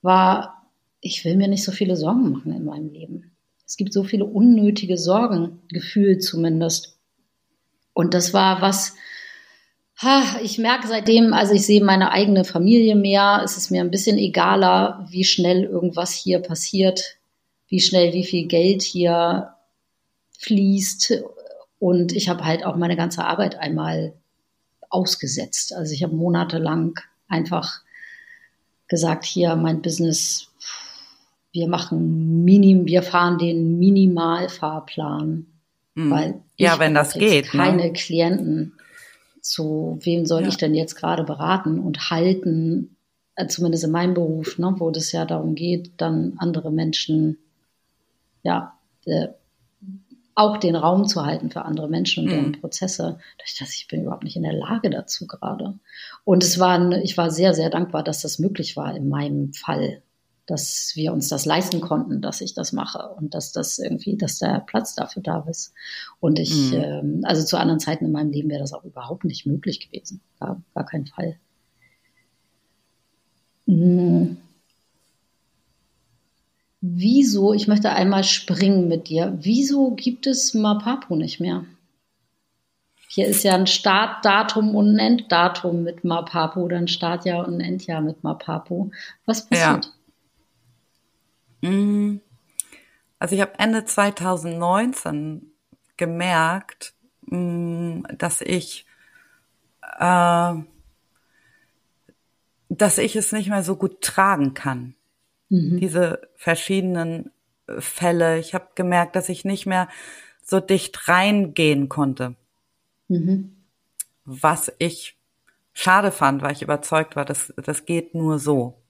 [0.00, 0.66] war,
[1.00, 3.36] ich will mir nicht so viele Sorgen machen in meinem Leben.
[3.66, 6.98] Es gibt so viele unnötige Sorgen, gefühlt zumindest.
[7.94, 8.94] Und das war was,
[9.96, 13.90] ha, ich merke seitdem, also ich sehe meine eigene Familie mehr, es ist mir ein
[13.90, 17.18] bisschen egaler, wie schnell irgendwas hier passiert,
[17.68, 19.54] wie schnell wie viel Geld hier
[20.38, 21.22] fließt.
[21.78, 24.14] Und ich habe halt auch meine ganze Arbeit einmal
[24.92, 25.74] ausgesetzt.
[25.74, 27.80] Also ich habe monatelang einfach
[28.88, 30.48] gesagt, hier mein Business,
[31.52, 35.46] wir machen Minim, wir fahren den Minimalfahrplan.
[35.94, 36.10] Mhm.
[36.10, 37.54] Weil ja, wenn das geht.
[37.54, 37.62] Ne?
[37.62, 37.92] Keine ne?
[37.92, 38.74] Klienten.
[39.40, 40.48] Zu wem soll ja.
[40.48, 42.96] ich denn jetzt gerade beraten und halten,
[43.34, 47.38] äh, zumindest in meinem Beruf, ne, wo das ja darum geht, dann andere Menschen
[48.42, 49.28] ja äh,
[50.34, 52.60] auch den Raum zu halten für andere Menschen und deren mhm.
[52.60, 53.18] Prozesse.
[53.38, 55.78] Durch das ich bin überhaupt nicht in der Lage dazu gerade.
[56.24, 60.02] Und es war, ich war sehr, sehr dankbar, dass das möglich war in meinem Fall,
[60.46, 64.38] dass wir uns das leisten konnten, dass ich das mache und dass das irgendwie, dass
[64.38, 65.72] der Platz dafür da ist.
[66.18, 66.74] Und ich, mhm.
[66.74, 70.20] ähm, also zu anderen Zeiten in meinem Leben wäre das auch überhaupt nicht möglich gewesen.
[70.40, 71.36] Gar, gar kein Fall.
[73.66, 74.38] Mhm
[77.02, 81.64] wieso, ich möchte einmal springen mit dir, wieso gibt es Mapapu nicht mehr?
[83.08, 88.00] Hier ist ja ein Startdatum und ein Enddatum mit Mapapu, dann Startjahr und ein Endjahr
[88.00, 88.90] mit Mapapu.
[89.26, 89.92] Was passiert?
[91.60, 91.70] Ja.
[91.70, 92.20] Mm.
[93.18, 95.52] Also ich habe Ende 2019
[95.96, 96.94] gemerkt,
[97.26, 98.86] mm, dass ich
[99.98, 100.54] äh,
[102.70, 104.94] dass ich es nicht mehr so gut tragen kann
[105.52, 105.78] mhm.
[105.78, 107.30] diese verschiedenen
[107.66, 108.38] äh, Fälle.
[108.38, 109.88] Ich habe gemerkt, dass ich nicht mehr
[110.42, 112.34] so dicht reingehen konnte.
[113.08, 113.56] Mhm.
[114.24, 115.16] Was ich
[115.72, 118.82] schade fand, weil ich überzeugt war, dass das geht nur so.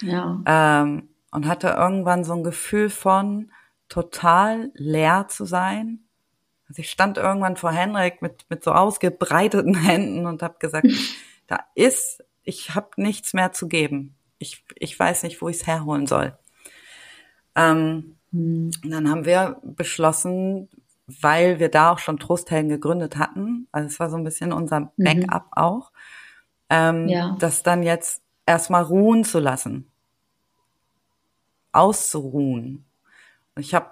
[0.00, 0.42] Ja.
[0.46, 3.52] Ähm, und hatte irgendwann so ein Gefühl von
[3.88, 6.00] total leer zu sein.
[6.68, 10.88] Also ich stand irgendwann vor Henrik mit mit so ausgebreiteten Händen und habe gesagt,
[11.46, 15.66] da ist, ich habe nichts mehr zu geben ich, ich weiß nicht, wo ich es
[15.66, 16.36] herholen soll.
[17.54, 18.70] Ähm, mhm.
[18.84, 20.68] Dann haben wir beschlossen,
[21.06, 24.80] weil wir da auch schon Trosthelden gegründet hatten, also es war so ein bisschen unser
[24.80, 24.90] mhm.
[24.96, 25.52] Backup mhm.
[25.52, 25.92] auch,
[26.70, 27.36] ähm, ja.
[27.38, 29.90] das dann jetzt erstmal ruhen zu lassen,
[31.72, 32.84] auszuruhen.
[33.56, 33.88] Ich habe,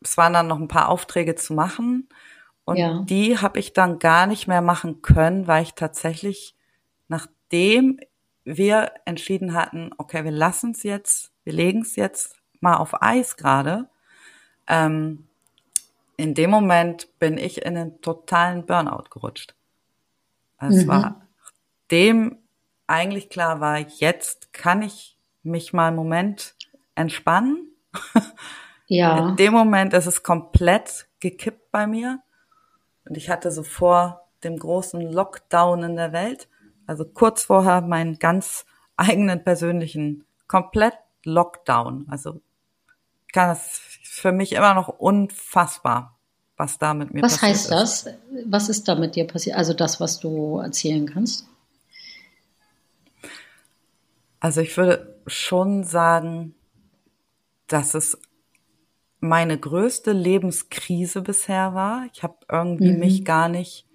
[0.00, 2.08] es waren dann noch ein paar Aufträge zu machen
[2.64, 3.02] und ja.
[3.02, 6.56] die habe ich dann gar nicht mehr machen können, weil ich tatsächlich
[7.08, 7.98] nachdem
[8.44, 13.36] wir entschieden hatten, okay, wir lassen es jetzt, wir legen es jetzt mal auf Eis
[13.36, 13.88] gerade.
[14.66, 15.26] Ähm,
[16.16, 19.54] in dem Moment bin ich in einen totalen Burnout gerutscht.
[20.58, 20.88] Es mhm.
[20.88, 21.26] war
[21.90, 22.38] dem
[22.86, 26.54] eigentlich klar war, jetzt kann ich mich mal einen Moment
[26.94, 27.68] entspannen.
[28.88, 29.30] Ja.
[29.30, 32.20] In dem Moment ist es komplett gekippt bei mir.
[33.06, 36.46] Und ich hatte so vor dem großen Lockdown in der Welt
[36.86, 38.64] also kurz vorher meinen ganz
[38.96, 42.06] eigenen persönlichen komplett Lockdown.
[42.08, 42.40] Also
[43.32, 46.18] kann es für mich immer noch unfassbar,
[46.56, 47.70] was da mit mir was passiert ist.
[47.70, 48.14] Was heißt das?
[48.46, 49.56] Was ist da mit dir passiert?
[49.56, 51.46] Also das, was du erzählen kannst?
[54.40, 56.54] Also ich würde schon sagen,
[57.68, 58.18] dass es
[59.20, 62.06] meine größte Lebenskrise bisher war.
[62.12, 62.98] Ich habe irgendwie mhm.
[62.98, 63.86] mich gar nicht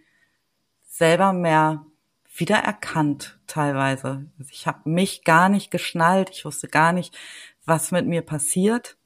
[0.89, 1.85] selber mehr
[2.39, 4.25] wiedererkannt teilweise.
[4.37, 7.17] Also ich habe mich gar nicht geschnallt, ich wusste gar nicht,
[7.65, 8.97] was mit mir passiert.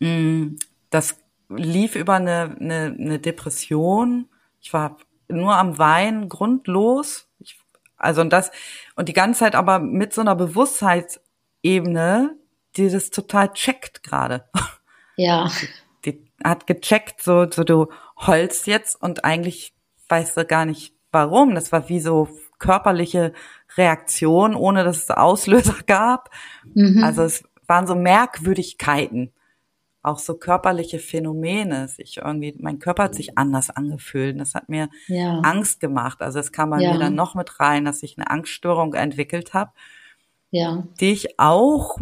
[0.00, 0.56] Mm,
[0.90, 1.16] das
[1.48, 4.28] lief über eine, eine, eine Depression.
[4.60, 7.28] Ich war nur am Weinen, grundlos.
[7.38, 7.58] Ich,
[7.96, 8.50] also und das,
[8.96, 12.36] und die ganze Zeit aber mit so einer Bewusstheitsebene,
[12.76, 14.48] die das total checkt gerade.
[15.16, 15.50] Ja.
[16.04, 17.86] Die, die hat gecheckt, so, so du
[18.26, 19.74] heulst jetzt und eigentlich
[20.08, 21.54] weißt du gar nicht warum.
[21.54, 23.32] Das war wie so körperliche
[23.76, 26.30] Reaktion, ohne dass es Auslöser gab.
[26.74, 27.02] Mhm.
[27.02, 29.32] Also es waren so Merkwürdigkeiten
[30.04, 31.88] auch so körperliche Phänomene.
[31.96, 34.38] Ich irgendwie, mein Körper hat sich anders angefühlt.
[34.38, 35.40] Das hat mir ja.
[35.40, 36.20] Angst gemacht.
[36.20, 36.92] Also es kam bei ja.
[36.92, 39.72] mir dann noch mit rein, dass ich eine Angststörung entwickelt habe,
[40.50, 40.86] ja.
[41.00, 41.98] die ich auch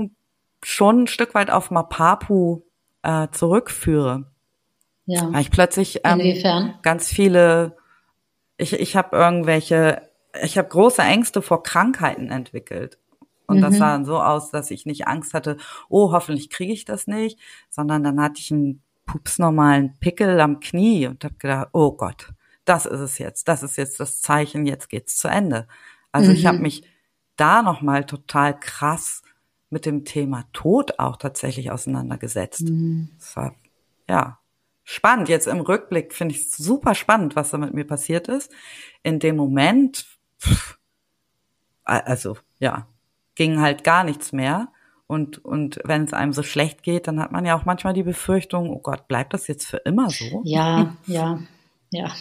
[0.65, 2.63] schon ein Stück weit auf Mapapu
[3.03, 4.27] äh, zurückführe.
[5.07, 5.33] Ja.
[5.33, 7.77] Weil ich plötzlich ähm, ganz viele,
[8.63, 10.03] ich, ich habe irgendwelche,
[10.43, 12.99] ich habe große Ängste vor Krankheiten entwickelt.
[13.47, 13.63] Und mhm.
[13.63, 15.57] das sah dann so aus, dass ich nicht Angst hatte,
[15.89, 21.09] oh, hoffentlich kriege ich das nicht, sondern dann hatte ich einen pupsnormalen Pickel am Knie
[21.09, 22.33] und habe gedacht, oh Gott,
[22.65, 25.67] das ist es jetzt, das ist jetzt das Zeichen, jetzt geht's zu Ende.
[26.13, 26.37] Also mhm.
[26.37, 26.85] ich habe mich
[27.37, 29.23] da nochmal total krass
[29.71, 32.69] mit dem Thema Tod auch tatsächlich auseinandergesetzt.
[32.69, 33.11] Mhm.
[33.35, 33.55] War,
[34.09, 34.39] ja,
[34.93, 35.29] spannend.
[35.29, 38.53] Jetzt im Rückblick finde ich es super spannend, was da mit mir passiert ist.
[39.03, 40.05] In dem Moment,
[40.39, 40.79] pff,
[41.85, 42.87] also, ja,
[43.35, 44.69] ging halt gar nichts mehr.
[45.07, 48.03] Und, und wenn es einem so schlecht geht, dann hat man ja auch manchmal die
[48.03, 50.43] Befürchtung, oh Gott, bleibt das jetzt für immer so?
[50.45, 51.41] Ja, ja,
[51.91, 52.13] ja.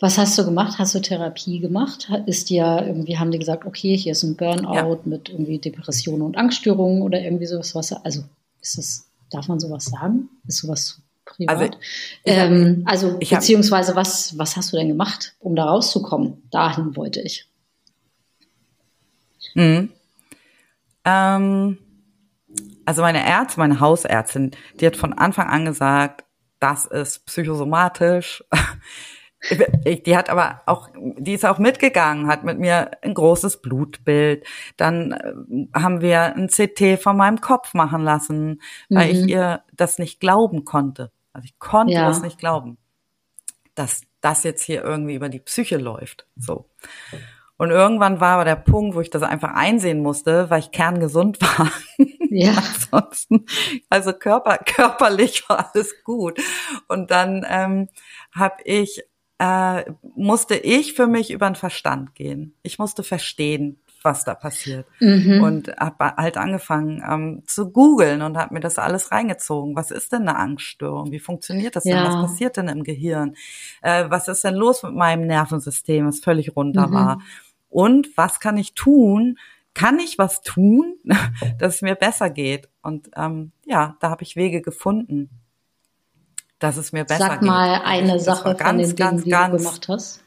[0.00, 0.78] Was hast du gemacht?
[0.78, 2.08] Hast du Therapie gemacht?
[2.26, 4.98] Ist dir irgendwie, haben die gesagt, okay, hier ist ein Burnout ja.
[5.04, 7.74] mit irgendwie Depressionen und Angststörungen oder irgendwie sowas?
[7.74, 8.22] Was, also
[8.60, 10.28] ist das, darf man sowas sagen?
[10.46, 11.56] Ist sowas privat?
[11.56, 11.74] Also,
[12.24, 16.48] ähm, also beziehungsweise was, was hast du denn gemacht, um da rauszukommen?
[16.50, 17.46] Dahin wollte ich.
[19.54, 19.90] Mhm.
[21.04, 21.78] Ähm,
[22.84, 26.24] also meine Ärztin, meine Hausärztin, die hat von Anfang an gesagt,
[26.60, 28.44] das ist psychosomatisch.
[29.84, 34.44] Die hat aber auch, die ist auch mitgegangen, hat mit mir ein großes Blutbild.
[34.76, 39.18] Dann äh, haben wir ein CT von meinem Kopf machen lassen, weil mhm.
[39.18, 41.12] ich ihr das nicht glauben konnte.
[41.32, 42.08] Also ich konnte ja.
[42.08, 42.78] das nicht glauben,
[43.74, 46.26] dass das jetzt hier irgendwie über die Psyche läuft.
[46.36, 46.68] So.
[47.58, 51.40] Und irgendwann war aber der Punkt, wo ich das einfach einsehen musste, weil ich kerngesund
[51.58, 51.70] war.
[52.30, 52.52] Ja.
[52.56, 53.46] Ansonsten,
[53.88, 56.40] also körper, körperlich war alles gut.
[56.86, 57.88] Und dann ähm,
[58.32, 59.02] habe ich,
[59.38, 59.84] äh,
[60.16, 62.54] musste ich für mich über den Verstand gehen.
[62.62, 64.86] Ich musste verstehen, was da passiert.
[65.00, 65.42] Mhm.
[65.42, 69.76] Und habe halt angefangen ähm, zu googeln und habe mir das alles reingezogen.
[69.76, 71.10] Was ist denn eine Angststörung?
[71.10, 71.96] Wie funktioniert das ja.
[71.96, 72.04] denn?
[72.04, 73.34] Was passiert denn im Gehirn?
[73.82, 76.92] Äh, was ist denn los mit meinem Nervensystem, das völlig runter mhm.
[76.92, 77.18] war?
[77.68, 79.38] Und was kann ich tun?
[79.74, 80.96] Kann ich was tun,
[81.58, 82.68] dass es mir besser geht?
[82.82, 85.30] Und ähm, ja, da habe ich Wege gefunden,
[86.58, 87.48] dass es mir besser Sag geht.
[87.48, 90.24] Mal eine das Sache ganz, von den ganz, Dingen, ganz, die du gemacht hast.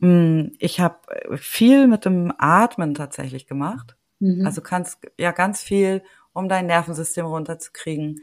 [0.00, 0.98] Hm, ich habe
[1.36, 3.96] viel mit dem Atmen tatsächlich gemacht.
[4.18, 4.46] Mhm.
[4.46, 6.02] Also kannst ja ganz viel,
[6.32, 8.20] um dein Nervensystem runterzukriegen,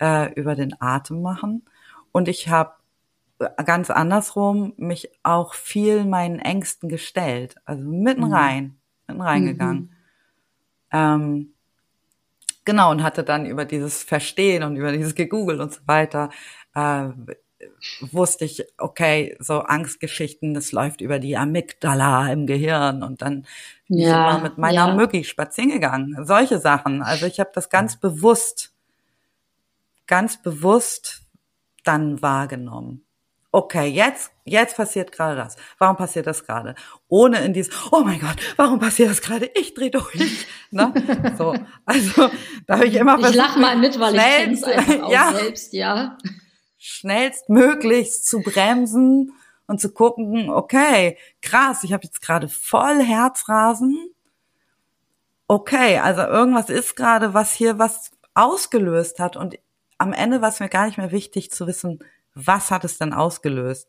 [0.00, 1.64] äh, über den Atem machen.
[2.10, 2.72] Und ich habe
[3.64, 7.56] ganz andersrum mich auch viel meinen Ängsten gestellt.
[7.64, 8.32] Also mitten mhm.
[8.32, 9.80] rein, mitten reingegangen.
[9.82, 9.90] Mhm.
[10.92, 11.54] Ähm,
[12.64, 16.30] genau, und hatte dann über dieses Verstehen und über dieses gegoogelt und so weiter,
[16.74, 17.08] äh,
[18.00, 23.46] wusste ich, okay, so Angstgeschichten, das läuft über die Amygdala im Gehirn und dann
[23.88, 24.94] bin ja, ich immer mit meiner ja.
[24.94, 26.24] Mücki spazieren gegangen.
[26.24, 27.02] Solche Sachen.
[27.02, 28.74] Also ich habe das ganz bewusst,
[30.06, 31.22] ganz bewusst
[31.84, 33.04] dann wahrgenommen
[33.52, 35.56] okay, jetzt, jetzt passiert gerade das.
[35.78, 36.74] Warum passiert das gerade?
[37.08, 39.50] Ohne in dieses, oh mein Gott, warum passiert das gerade?
[39.54, 40.46] Ich drehe durch.
[40.70, 40.92] ne?
[41.36, 42.30] So, also
[42.66, 45.72] da habe ich immer Ich lach mal mit, weil ich kenn's einfach auch ja, selbst,
[45.74, 46.16] ja.
[46.78, 49.32] Schnellstmöglichst zu bremsen
[49.66, 53.96] und zu gucken, okay, krass, ich habe jetzt gerade voll Herzrasen.
[55.46, 59.58] Okay, also irgendwas ist gerade, was hier was ausgelöst hat und
[59.98, 62.00] am Ende war es mir gar nicht mehr wichtig zu wissen,
[62.34, 63.88] was hat es denn ausgelöst,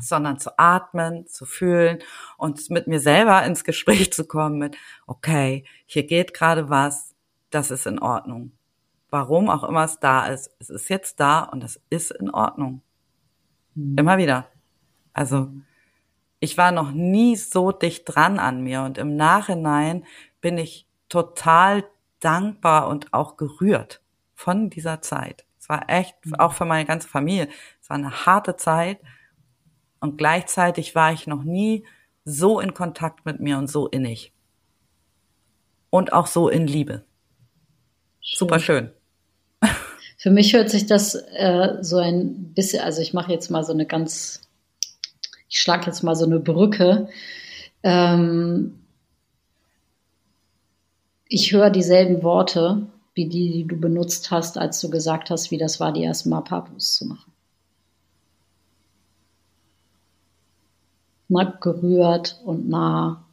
[0.00, 1.98] sondern zu atmen, zu fühlen
[2.36, 7.14] und mit mir selber ins Gespräch zu kommen mit, okay, hier geht gerade was,
[7.50, 8.52] das ist in Ordnung.
[9.10, 12.82] Warum auch immer es da ist, es ist jetzt da und es ist in Ordnung.
[13.74, 13.96] Mhm.
[13.98, 14.48] Immer wieder.
[15.12, 15.50] Also,
[16.40, 20.04] ich war noch nie so dicht dran an mir und im Nachhinein
[20.40, 21.84] bin ich total
[22.20, 24.02] dankbar und auch gerührt
[24.34, 25.46] von dieser Zeit.
[25.64, 26.34] Es war echt, mhm.
[26.34, 27.48] auch für meine ganze Familie,
[27.80, 28.98] es war eine harte Zeit.
[29.98, 31.86] Und gleichzeitig war ich noch nie
[32.26, 34.34] so in Kontakt mit mir und so innig.
[35.88, 37.06] Und auch so in Liebe.
[38.20, 38.38] Schön.
[38.38, 38.90] Super schön.
[40.18, 43.72] Für mich hört sich das äh, so ein bisschen, also ich mache jetzt mal so
[43.72, 44.42] eine ganz,
[45.48, 47.08] ich schlage jetzt mal so eine Brücke.
[47.82, 48.80] Ähm,
[51.26, 55.58] ich höre dieselben Worte wie die, die du benutzt hast, als du gesagt hast, wie
[55.58, 57.32] das war, die ersten Mal Papus zu machen.
[61.28, 63.24] Mal gerührt und nah.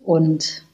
[0.00, 0.64] Und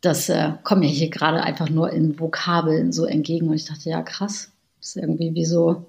[0.00, 3.48] das äh, kommt mir hier gerade einfach nur in Vokabeln so entgegen.
[3.48, 4.50] Und ich dachte, ja, krass.
[4.80, 5.86] Ist irgendwie wie so,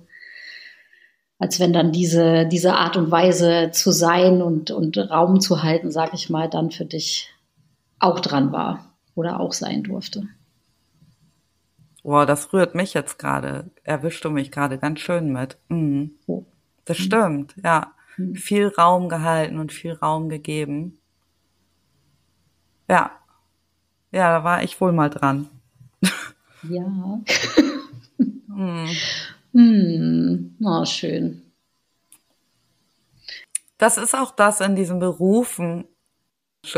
[1.39, 5.91] als wenn dann diese, diese Art und Weise zu sein und, und Raum zu halten,
[5.91, 7.31] sag ich mal, dann für dich
[7.97, 10.27] auch dran war oder auch sein durfte.
[12.03, 13.71] Boah, das rührt mich jetzt gerade.
[13.83, 15.57] Erwischst du mich gerade ganz schön mit.
[15.69, 16.11] Mhm.
[16.85, 17.03] Das mhm.
[17.03, 17.93] stimmt, ja.
[18.17, 18.35] Mhm.
[18.35, 20.99] Viel Raum gehalten und viel Raum gegeben.
[22.89, 23.11] Ja.
[24.11, 25.49] Ja, da war ich wohl mal dran.
[26.63, 26.85] Ja.
[28.47, 28.87] hm.
[29.53, 30.55] Hm.
[30.61, 31.41] Oh, schön.
[33.77, 35.85] Das ist auch das in diesen Berufen,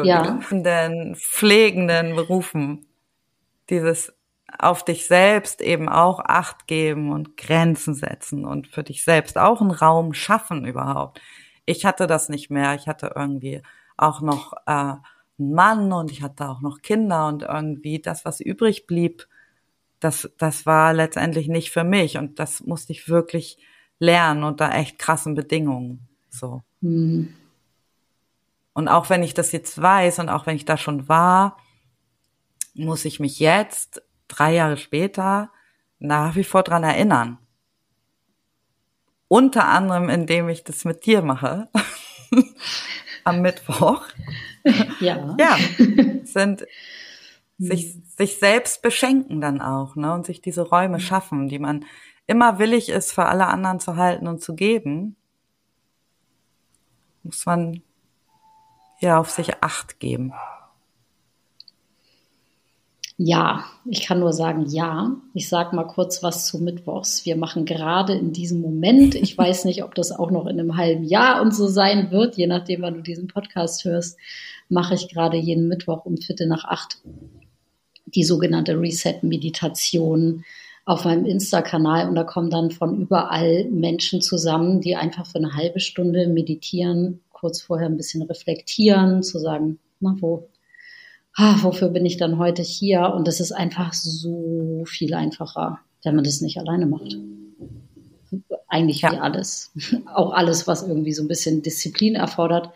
[0.04, 0.40] ja.
[0.52, 2.86] den pflegenden Berufen.
[3.70, 4.14] Dieses
[4.60, 9.62] auf dich selbst eben auch Acht geben und Grenzen setzen und für dich selbst auch
[9.62, 11.22] einen Raum schaffen überhaupt.
[11.66, 12.76] Ich hatte das nicht mehr.
[12.76, 13.62] Ich hatte irgendwie
[13.98, 18.40] auch noch äh, einen Mann und ich hatte auch noch Kinder und irgendwie das, was
[18.40, 19.28] übrig blieb,
[20.00, 23.58] das, das war letztendlich nicht für mich und das musste ich wirklich
[24.00, 26.08] lernen unter echt krassen Bedingungen.
[26.30, 26.64] So.
[26.82, 27.34] Mhm.
[28.74, 31.58] Und auch wenn ich das jetzt weiß und auch wenn ich da schon war,
[32.74, 35.52] muss ich mich jetzt drei Jahre später
[36.00, 37.38] nach wie vor dran erinnern.
[39.28, 41.70] Unter anderem, indem ich das mit dir mache.
[43.24, 44.06] Am Mittwoch.
[45.00, 45.36] Ja.
[45.40, 45.58] Ja.
[46.24, 46.66] Sind
[47.58, 50.14] sich, sich selbst beschenken dann auch, ne?
[50.14, 51.86] Und sich diese Räume schaffen, die man
[52.28, 55.16] immer willig ist, für alle anderen zu halten und zu geben.
[57.24, 57.82] Muss man
[59.00, 60.34] ja auf sich Acht geben.
[63.18, 65.16] Ja, ich kann nur sagen ja.
[65.34, 67.26] Ich sage mal kurz was zu Mittwochs.
[67.26, 70.76] Wir machen gerade in diesem Moment, ich weiß nicht, ob das auch noch in einem
[70.76, 74.18] halben Jahr und so sein wird, je nachdem, wann du diesen Podcast hörst,
[74.68, 76.98] mache ich gerade jeden Mittwoch um Viertel nach acht
[78.08, 80.44] die sogenannte Reset-Meditation
[80.86, 85.56] auf meinem Insta-Kanal und da kommen dann von überall Menschen zusammen, die einfach für eine
[85.56, 90.48] halbe Stunde meditieren, kurz vorher ein bisschen reflektieren, zu sagen, na, wo
[91.36, 93.14] ah, wofür bin ich dann heute hier?
[93.14, 97.18] Und das ist einfach so viel einfacher, wenn man das nicht alleine macht.
[98.68, 99.12] Eigentlich ja.
[99.12, 99.72] wie alles.
[100.14, 102.72] Auch alles, was irgendwie so ein bisschen Disziplin erfordert.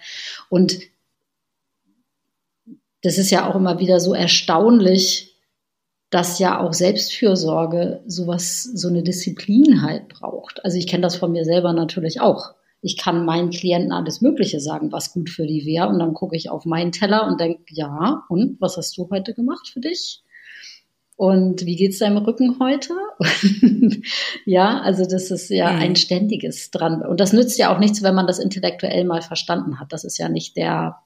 [0.50, 0.80] Und
[3.02, 5.38] das ist ja auch immer wieder so erstaunlich,
[6.10, 10.66] dass ja auch Selbstfürsorge sowas, so eine Disziplin halt braucht.
[10.66, 14.60] Also ich kenne das von mir selber natürlich auch ich kann meinen Klienten alles Mögliche
[14.60, 15.90] sagen, was gut für die wäre.
[15.90, 19.34] Und dann gucke ich auf meinen Teller und denke, ja, und was hast du heute
[19.34, 20.24] gemacht für dich?
[21.18, 22.94] Und wie geht's deinem Rücken heute?
[24.46, 25.80] ja, also das ist ja mhm.
[25.80, 27.02] ein ständiges dran.
[27.02, 29.92] Und das nützt ja auch nichts, wenn man das intellektuell mal verstanden hat.
[29.92, 31.00] Das ist ja nicht der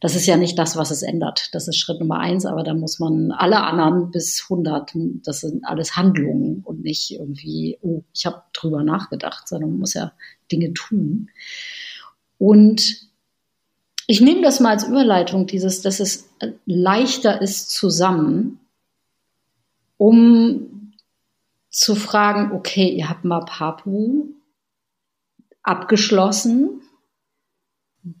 [0.00, 1.54] das ist ja nicht das, was es ändert.
[1.54, 4.92] Das ist Schritt Nummer eins, aber da muss man alle anderen bis 100,
[5.24, 9.94] das sind alles Handlungen und nicht irgendwie, oh, ich habe drüber nachgedacht, sondern man muss
[9.94, 10.12] ja
[10.52, 11.30] Dinge tun.
[12.38, 13.08] Und
[14.06, 16.30] ich nehme das mal als Überleitung, dieses, dass es
[16.64, 18.60] leichter ist zusammen,
[19.96, 20.94] um
[21.70, 24.28] zu fragen, okay, ihr habt mal Papu
[25.62, 26.80] abgeschlossen,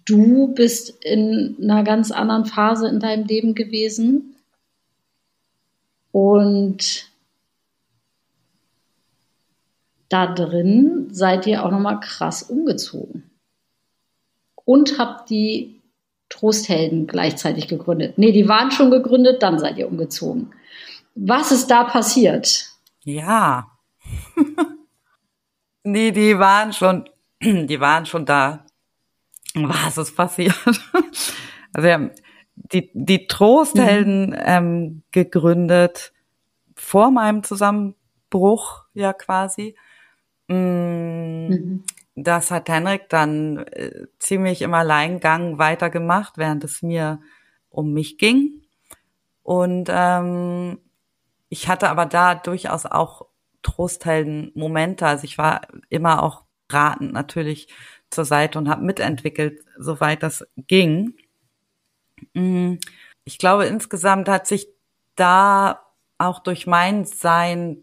[0.04, 4.36] du bist in einer ganz anderen Phase in deinem Leben gewesen
[6.12, 7.10] und
[10.08, 13.30] da drin seid ihr auch nochmal krass umgezogen
[14.64, 15.80] und habt die
[16.28, 18.18] Trosthelden gleichzeitig gegründet.
[18.18, 20.52] Nee, die waren schon gegründet, dann seid ihr umgezogen.
[21.14, 22.68] Was ist da passiert?
[23.02, 23.70] Ja.
[25.82, 27.08] nee, die waren schon,
[27.42, 28.66] die waren schon da
[29.54, 30.54] was ist passiert?
[31.74, 32.10] Also wir haben
[32.54, 34.36] die, die Trosthelden mhm.
[34.38, 36.14] ähm, gegründet
[36.74, 39.76] vor meinem Zusammenbruch ja quasi.
[40.48, 40.54] Mm,
[41.48, 41.84] mhm.
[42.14, 47.20] Das hat Henrik dann äh, ziemlich im Alleingang weitergemacht, während es mir
[47.68, 48.62] um mich ging.
[49.42, 50.78] Und ähm,
[51.48, 53.26] ich hatte aber da durchaus auch
[53.62, 55.06] Trosthelden-Momente.
[55.06, 57.68] Also ich war immer auch ratend natürlich
[58.10, 61.14] zur Seite und habe mitentwickelt, soweit das ging.
[62.34, 62.74] Mm,
[63.24, 64.68] ich glaube, insgesamt hat sich
[65.16, 65.82] da
[66.18, 67.78] auch durch mein Sein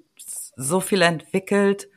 [0.55, 1.87] so viel entwickelt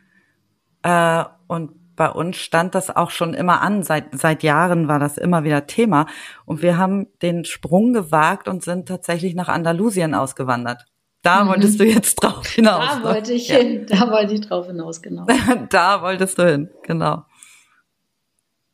[0.82, 3.82] äh, und bei uns stand das auch schon immer an.
[3.82, 6.06] Seit, seit Jahren war das immer wieder Thema.
[6.46, 10.86] Und wir haben den Sprung gewagt und sind tatsächlich nach Andalusien ausgewandert.
[11.22, 11.48] Da mhm.
[11.48, 12.84] wolltest du jetzt drauf hinaus.
[12.88, 13.04] Da ne?
[13.04, 13.58] wollte ich ja.
[13.58, 13.86] hin.
[13.88, 15.26] Da wollte ich drauf hinaus, genau.
[15.70, 17.24] da wolltest du hin, genau.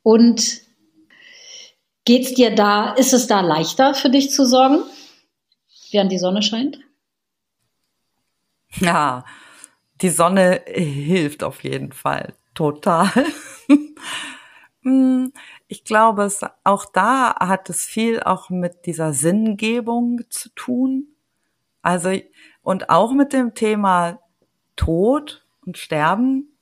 [0.05, 0.61] Und
[2.05, 4.85] geht's dir da, ist es da leichter für dich zu sorgen,
[5.91, 6.79] während die Sonne scheint?
[8.77, 9.25] Ja,
[10.03, 13.11] die Sonne hilft auf jeden Fall total.
[14.83, 15.33] Hm,
[15.67, 21.09] ich glaube, es, auch da hat es viel auch mit dieser Sinngebung zu tun.
[21.81, 22.13] Also,
[22.61, 24.21] und auch mit dem Thema
[24.77, 26.54] Tod und Sterben.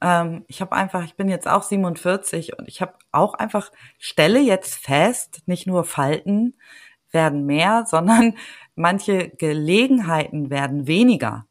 [0.00, 4.40] Ähm, ich habe einfach, ich bin jetzt auch 47 und ich habe auch einfach, stelle
[4.40, 6.54] jetzt fest, nicht nur Falten
[7.10, 8.36] werden mehr, sondern
[8.74, 11.46] manche Gelegenheiten werden weniger.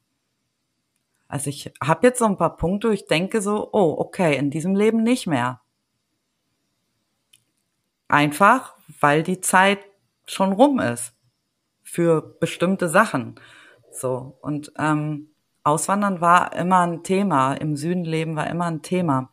[1.27, 4.75] Also ich habe jetzt so ein paar Punkte, ich denke so, oh, okay, in diesem
[4.75, 5.61] Leben nicht mehr.
[8.07, 9.79] Einfach, weil die Zeit
[10.27, 11.13] schon rum ist
[11.83, 13.39] für bestimmte Sachen.
[13.91, 15.34] So und ähm,
[15.65, 17.53] Auswandern war immer ein Thema.
[17.55, 19.31] Im Süden leben war immer ein Thema.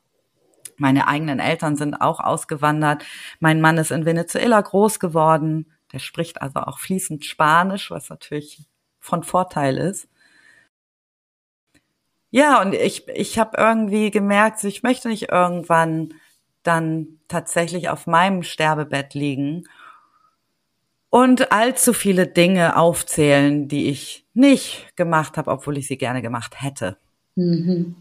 [0.78, 3.04] Meine eigenen Eltern sind auch ausgewandert.
[3.38, 5.70] Mein Mann ist in Venezuela groß geworden.
[5.92, 8.66] Der spricht also auch fließend Spanisch, was natürlich
[8.98, 10.08] von Vorteil ist.
[12.30, 16.14] Ja, und ich, ich habe irgendwie gemerkt, ich möchte nicht irgendwann
[16.62, 19.64] dann tatsächlich auf meinem Sterbebett liegen
[21.12, 26.62] und allzu viele Dinge aufzählen, die ich nicht gemacht habe, obwohl ich sie gerne gemacht
[26.62, 26.96] hätte.
[27.34, 27.96] Mhm.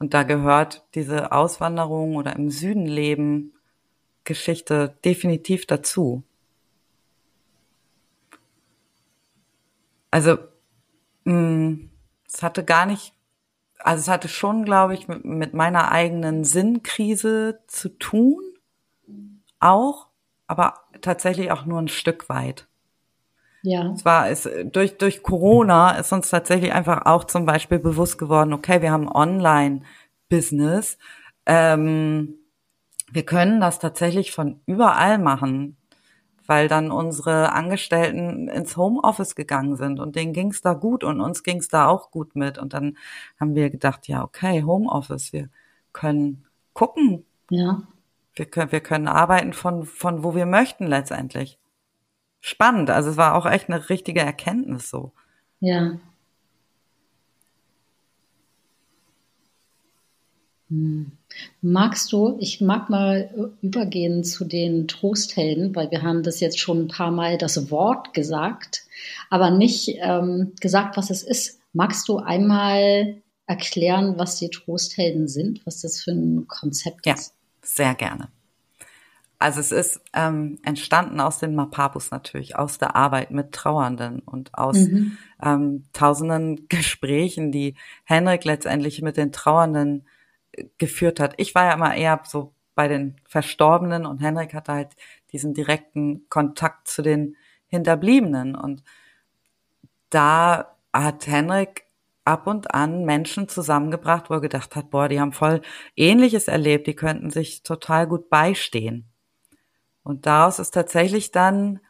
[0.00, 3.52] Und da gehört diese Auswanderung oder im Süden leben
[4.24, 6.24] Geschichte definitiv dazu.
[10.10, 10.38] Also,
[11.22, 11.90] mh, mm,
[12.26, 13.14] es hatte gar nicht,
[13.78, 18.42] also es hatte schon, glaube ich, mit, mit meiner eigenen Sinnkrise zu tun,
[19.60, 20.08] auch,
[20.48, 22.66] aber tatsächlich auch nur ein Stück weit.
[23.62, 23.92] Ja.
[23.92, 28.52] Es war es durch durch Corona ist uns tatsächlich einfach auch zum Beispiel bewusst geworden.
[28.52, 30.98] Okay, wir haben Online-Business.
[31.46, 32.34] Ähm,
[33.12, 35.76] wir können das tatsächlich von überall machen
[36.46, 41.42] weil dann unsere Angestellten ins Homeoffice gegangen sind und denen ging's da gut und uns
[41.42, 42.58] ging's da auch gut mit.
[42.58, 42.96] Und dann
[43.38, 45.48] haben wir gedacht, ja, okay, Homeoffice, wir
[45.92, 47.24] können gucken.
[47.50, 47.82] Ja.
[48.34, 51.58] Wir können, wir können arbeiten von, von wo wir möchten letztendlich.
[52.40, 52.90] Spannend.
[52.90, 55.12] Also es war auch echt eine richtige Erkenntnis so.
[55.60, 55.98] Ja.
[60.68, 61.12] Hm.
[61.60, 66.84] Magst du, ich mag mal übergehen zu den Trosthelden, weil wir haben das jetzt schon
[66.84, 68.84] ein paar Mal das Wort gesagt,
[69.30, 71.60] aber nicht ähm, gesagt, was es ist.
[71.72, 77.34] Magst du einmal erklären, was die Trosthelden sind, was das für ein Konzept ja, ist?
[77.62, 78.28] Sehr gerne.
[79.38, 84.54] Also es ist ähm, entstanden aus den Mapapus natürlich, aus der Arbeit mit Trauernden und
[84.54, 85.18] aus mhm.
[85.42, 90.06] ähm, tausenden Gesprächen, die Henrik letztendlich mit den Trauernden
[90.78, 91.34] geführt hat.
[91.38, 94.96] Ich war ja immer eher so bei den Verstorbenen und Henrik hatte halt
[95.32, 97.36] diesen direkten Kontakt zu den
[97.66, 98.54] Hinterbliebenen.
[98.54, 98.82] Und
[100.10, 101.81] da hat Henrik
[102.24, 105.60] ab und an Menschen zusammengebracht, wo er gedacht hat, boah, die haben voll
[105.96, 109.06] Ähnliches erlebt, die könnten sich total gut beistehen.
[110.02, 111.80] Und daraus ist tatsächlich dann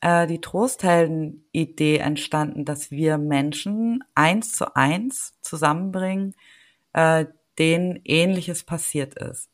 [0.00, 6.34] äh, die Trosthelden-Idee entstanden, dass wir Menschen eins zu eins zusammenbringen,
[6.92, 7.26] äh,
[7.58, 9.48] denen Ähnliches passiert ist.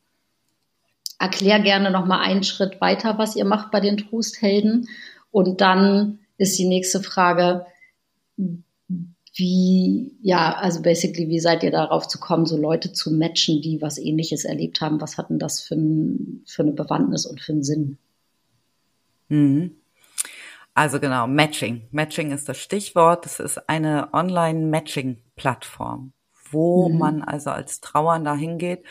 [1.18, 4.88] Erklär gerne noch mal einen Schritt weiter, was ihr macht bei den Trosthelden.
[5.30, 7.66] Und dann ist die nächste Frage,
[9.38, 13.80] wie, ja, also basically, wie seid ihr darauf zu kommen, so Leute zu matchen, die
[13.80, 15.00] was ähnliches erlebt haben?
[15.00, 17.98] Was hatten das für, ein, für eine Bewandtnis und für einen Sinn?
[19.28, 19.76] Mhm.
[20.74, 21.82] Also genau, Matching.
[21.90, 23.24] Matching ist das Stichwort.
[23.24, 26.12] Das ist eine Online-Matching-Plattform
[26.52, 26.98] wo mhm.
[26.98, 28.84] man also als Trauernder hingeht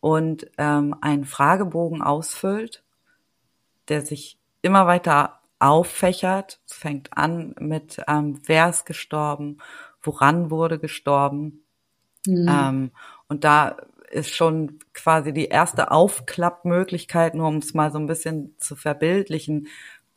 [0.00, 2.82] und ähm, einen Fragebogen ausfüllt,
[3.88, 6.60] der sich immer weiter auffächert.
[6.66, 9.58] Es fängt an mit, ähm, wer ist gestorben,
[10.02, 11.64] woran wurde gestorben.
[12.26, 12.48] Mhm.
[12.48, 12.90] Ähm,
[13.28, 13.76] und da
[14.10, 19.68] ist schon quasi die erste Aufklappmöglichkeit, nur um es mal so ein bisschen zu verbildlichen,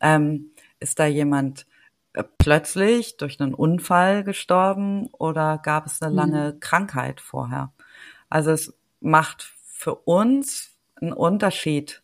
[0.02, 1.66] ähm, ist da jemand
[2.14, 6.60] äh, plötzlich durch einen Unfall gestorben oder gab es eine lange mhm.
[6.60, 7.72] Krankheit vorher?
[8.30, 12.02] Also es macht für uns einen Unterschied,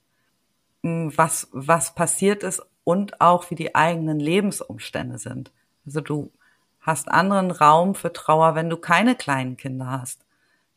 [0.83, 5.51] was, was passiert ist und auch wie die eigenen Lebensumstände sind.
[5.85, 6.31] Also du
[6.81, 10.25] hast anderen Raum für Trauer, wenn du keine kleinen Kinder hast.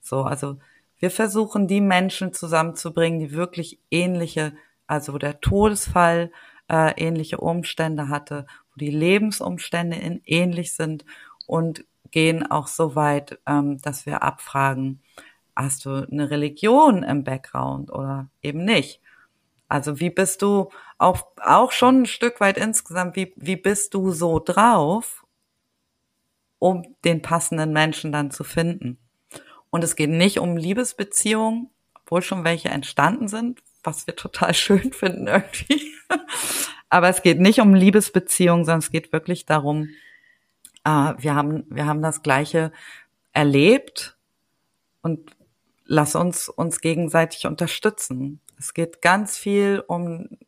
[0.00, 0.56] So, also
[0.98, 4.52] wir versuchen die Menschen zusammenzubringen, die wirklich ähnliche,
[4.86, 6.30] also wo der Todesfall
[6.68, 11.04] äh, ähnliche Umstände hatte, wo die Lebensumstände in, ähnlich sind
[11.46, 15.00] und gehen auch so weit, ähm, dass wir abfragen,
[15.56, 19.00] hast du eine Religion im Background oder eben nicht?
[19.68, 20.70] Also wie bist du
[21.04, 25.24] auch, auch schon ein Stück weit insgesamt, wie, wie bist du so drauf,
[26.58, 28.98] um den passenden Menschen dann zu finden?
[29.68, 34.92] Und es geht nicht um Liebesbeziehungen, obwohl schon welche entstanden sind, was wir total schön
[34.92, 35.92] finden irgendwie.
[36.88, 39.90] Aber es geht nicht um Liebesbeziehungen, sondern es geht wirklich darum,
[40.84, 42.72] äh, wir haben, wir haben das Gleiche
[43.32, 44.16] erlebt
[45.02, 45.36] und
[45.84, 48.40] lass uns uns gegenseitig unterstützen.
[48.58, 50.38] Es geht ganz viel um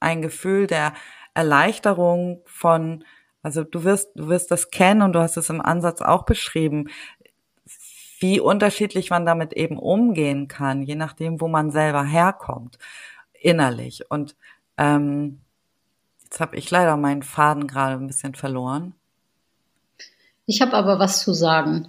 [0.00, 0.92] ein Gefühl der
[1.34, 3.04] Erleichterung von,
[3.42, 6.88] also du wirst, du wirst das kennen und du hast es im Ansatz auch beschrieben,
[8.20, 12.78] wie unterschiedlich man damit eben umgehen kann, je nachdem, wo man selber herkommt,
[13.34, 14.10] innerlich.
[14.10, 14.36] Und
[14.78, 15.40] ähm,
[16.24, 18.94] jetzt habe ich leider meinen Faden gerade ein bisschen verloren.
[20.46, 21.88] Ich habe aber was zu sagen.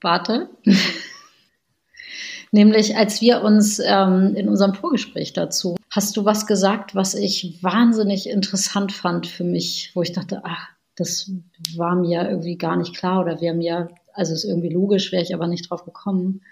[0.00, 0.48] Warte.
[2.52, 7.62] Nämlich, als wir uns ähm, in unserem Vorgespräch dazu, hast du was gesagt, was ich
[7.62, 11.30] wahnsinnig interessant fand für mich, wo ich dachte, ach, das
[11.76, 15.32] war mir irgendwie gar nicht klar oder wäre mir, also ist irgendwie logisch, wäre ich
[15.32, 16.42] aber nicht drauf gekommen.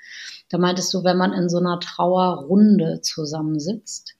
[0.48, 4.14] Da meintest du, wenn man in so einer Trauerrunde zusammensitzt,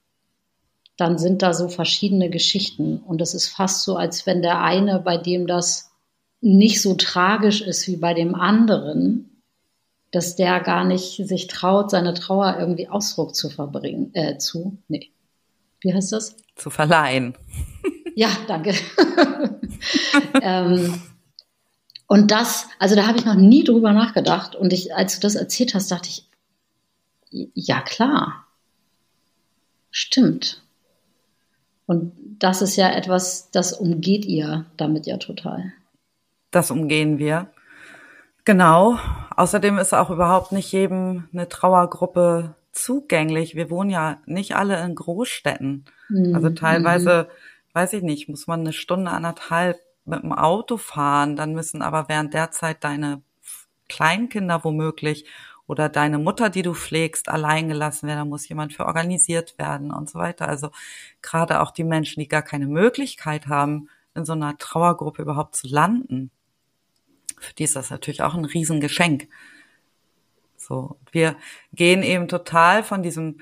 [0.96, 2.98] dann sind da so verschiedene Geschichten.
[2.98, 5.92] Und es ist fast so, als wenn der eine, bei dem das
[6.40, 9.37] nicht so tragisch ist wie bei dem anderen,
[10.10, 15.10] dass der gar nicht sich traut, seine Trauer irgendwie Ausdruck zu verbringen, äh, zu, nee.
[15.80, 16.36] Wie heißt das?
[16.56, 17.34] Zu verleihen.
[18.16, 18.74] Ja, danke.
[20.42, 21.00] ähm,
[22.08, 24.56] und das, also da habe ich noch nie drüber nachgedacht.
[24.56, 26.26] Und ich, als du das erzählt hast, dachte ich,
[27.30, 28.46] ja klar,
[29.90, 30.62] stimmt.
[31.86, 35.72] Und das ist ja etwas, das umgeht ihr damit ja total.
[36.50, 37.50] Das umgehen wir.
[38.48, 38.98] Genau.
[39.36, 43.54] Außerdem ist auch überhaupt nicht jedem eine Trauergruppe zugänglich.
[43.54, 45.84] Wir wohnen ja nicht alle in Großstädten.
[46.08, 46.34] Mhm.
[46.34, 47.28] Also teilweise,
[47.74, 49.76] weiß ich nicht, muss man eine Stunde, anderthalb
[50.06, 51.36] mit dem Auto fahren.
[51.36, 53.20] Dann müssen aber während der Zeit deine
[53.86, 55.26] Kleinkinder womöglich
[55.66, 58.20] oder deine Mutter, die du pflegst, allein gelassen werden.
[58.20, 60.48] Da muss jemand für organisiert werden und so weiter.
[60.48, 60.70] Also
[61.20, 65.68] gerade auch die Menschen, die gar keine Möglichkeit haben, in so einer Trauergruppe überhaupt zu
[65.68, 66.30] landen
[67.40, 69.28] für die ist das natürlich auch ein Riesengeschenk.
[70.56, 71.36] So, wir
[71.72, 73.40] gehen eben total von diesem,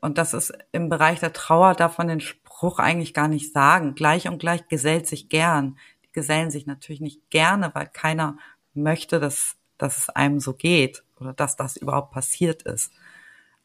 [0.00, 3.94] und das ist im Bereich der Trauer, darf man den Spruch eigentlich gar nicht sagen.
[3.94, 5.78] Gleich und gleich gesellt sich gern.
[6.04, 8.38] Die gesellen sich natürlich nicht gerne, weil keiner
[8.74, 12.92] möchte, dass, dass es einem so geht oder dass das überhaupt passiert ist.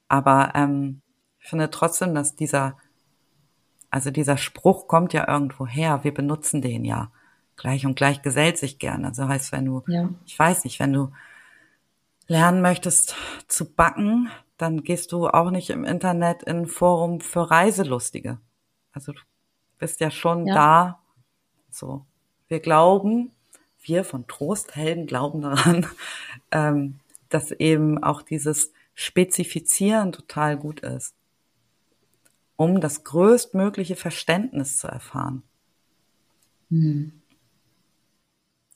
[0.08, 1.02] Aber ähm,
[1.40, 2.78] ich finde trotzdem, dass dieser,
[3.90, 6.04] also dieser Spruch kommt ja irgendwo her.
[6.04, 7.12] Wir benutzen den ja
[7.56, 9.08] gleich und gleich gesellt sich gerne.
[9.08, 10.10] Also heißt, wenn du, ja.
[10.26, 11.12] ich weiß nicht, wenn du
[12.28, 13.16] lernen möchtest
[13.48, 18.40] zu backen, dann gehst du auch nicht im Internet in ein Forum für Reiselustige.
[18.92, 19.20] Also du
[19.78, 20.54] bist ja schon ja.
[20.54, 21.00] da.
[21.70, 22.06] So,
[22.48, 23.32] wir glauben,
[23.82, 25.88] wir von Trosthelden glauben daran,
[26.52, 27.00] ähm,
[27.30, 31.16] dass eben auch dieses Spezifizieren total gut ist,
[32.56, 35.42] um das größtmögliche Verständnis zu erfahren.
[36.70, 37.23] Hm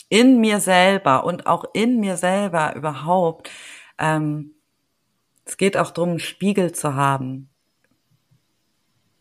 [0.09, 3.49] in mir selber und auch in mir selber überhaupt.
[3.97, 4.53] Ähm,
[5.45, 7.49] es geht auch darum, einen Spiegel zu haben,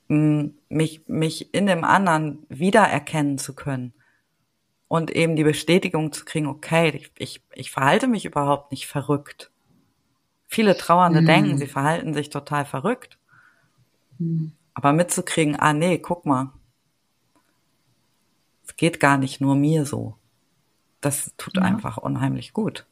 [0.09, 3.93] mich, mich in dem anderen wiedererkennen zu können
[4.89, 9.51] und eben die Bestätigung zu kriegen, okay, ich, ich, ich verhalte mich überhaupt nicht verrückt.
[10.47, 11.27] Viele Trauernde mhm.
[11.27, 13.19] denken, sie verhalten sich total verrückt.
[14.19, 14.53] Mhm.
[14.75, 16.53] Aber mitzukriegen, ah nee, guck mal,
[18.65, 20.17] es geht gar nicht nur mir so
[21.01, 21.63] das tut ja.
[21.63, 22.85] einfach unheimlich gut.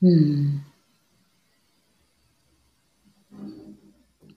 [0.00, 0.62] Hm.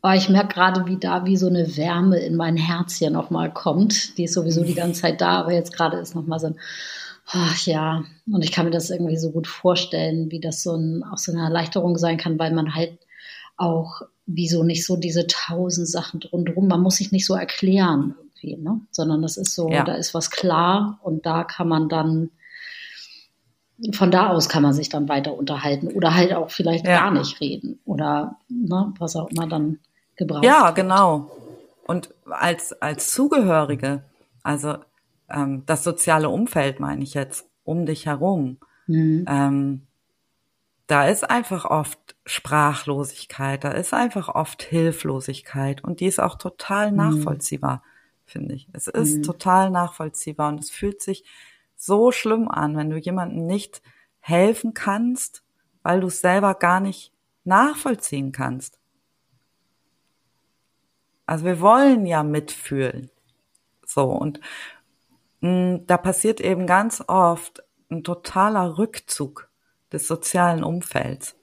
[0.04, 3.52] Oh, ich merke gerade, wie da wie so eine Wärme in mein Herz hier nochmal
[3.52, 4.18] kommt.
[4.18, 6.60] Die ist sowieso die ganze Zeit da, aber jetzt gerade ist nochmal so ein,
[7.26, 11.04] ach ja, und ich kann mir das irgendwie so gut vorstellen, wie das so ein,
[11.04, 13.00] auch so eine Erleichterung sein kann, weil man halt
[13.58, 18.62] auch wieso nicht so diese tausend Sachen drumherum, man muss sich nicht so erklären irgendwie,
[18.62, 18.82] ne?
[18.92, 19.84] Sondern das ist so, ja.
[19.84, 22.32] da ist was klar und da kann man dann,
[23.94, 26.98] von da aus kann man sich dann weiter unterhalten oder halt auch vielleicht ja.
[26.98, 29.80] gar nicht reden oder ne, was auch immer dann
[30.16, 31.32] gebraucht Ja, genau.
[31.86, 34.04] Und als, als Zugehörige,
[34.44, 34.76] also
[35.30, 38.58] ähm, das soziale Umfeld meine ich jetzt, um dich herum,
[38.88, 39.26] mhm.
[39.28, 39.82] ähm,
[40.88, 46.92] da ist einfach oft Sprachlosigkeit, da ist einfach oft Hilflosigkeit und die ist auch total
[46.92, 46.98] mhm.
[48.28, 48.68] Finde ich.
[48.74, 49.24] Es ist mhm.
[49.24, 51.24] total nachvollziehbar und es fühlt sich
[51.76, 53.82] so schlimm an, wenn du jemandem nicht
[54.20, 55.44] helfen kannst,
[55.84, 57.14] weil du es selber gar nicht
[57.44, 58.80] nachvollziehen kannst.
[61.26, 63.10] Also wir wollen ja mitfühlen.
[63.86, 64.40] So und
[65.42, 69.50] mh, mm, da passiert eben ganz oft ein totaler Rückzug
[69.92, 71.36] des sozialen Umfelds,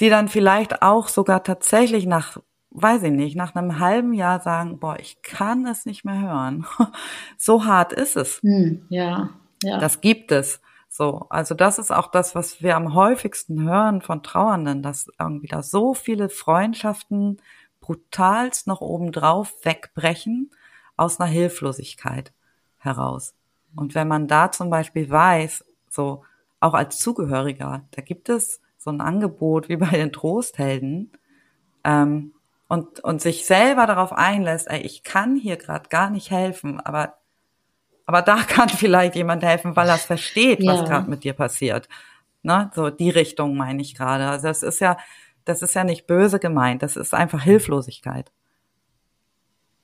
[0.00, 2.38] die dann vielleicht auch sogar tatsächlich nach,
[2.74, 6.66] weiß ich nicht, nach einem halben Jahr sagen, boah, ich kann es nicht mehr hören.
[7.38, 8.42] so hart ist es.
[8.42, 9.30] Hm, ja,
[9.62, 9.78] ja.
[9.78, 10.60] Das gibt es.
[10.88, 15.46] So, also das ist auch das, was wir am häufigsten hören von Trauernden, dass irgendwie
[15.46, 17.40] da so viele Freundschaften
[17.80, 20.50] brutalst noch obendrauf wegbrechen
[20.96, 22.32] aus einer Hilflosigkeit
[22.78, 23.34] heraus.
[23.76, 26.24] Und wenn man da zum Beispiel weiß, so,
[26.60, 31.12] auch als Zugehöriger, da gibt es so ein Angebot wie bei den Trosthelden
[31.84, 32.34] ähm,
[32.68, 37.14] und, und sich selber darauf einlässt, ey, ich kann hier gerade gar nicht helfen, aber,
[38.06, 40.72] aber da kann vielleicht jemand helfen, weil er es versteht, ja.
[40.72, 41.88] was gerade mit dir passiert.
[42.42, 42.70] Ne?
[42.74, 44.28] So die Richtung meine ich gerade.
[44.28, 44.98] Also das ist ja,
[45.44, 48.30] das ist ja nicht böse gemeint, das ist einfach Hilflosigkeit.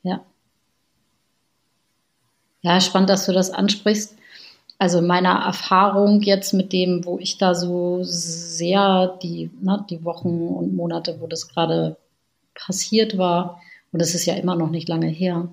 [0.02, 0.24] Ja.
[2.62, 4.16] Ja, spannend, dass du das ansprichst
[4.80, 10.48] also meiner Erfahrung jetzt mit dem, wo ich da so sehr die, ne, die Wochen
[10.48, 11.98] und Monate, wo das gerade
[12.54, 13.60] passiert war,
[13.92, 15.50] und das ist ja immer noch nicht lange her,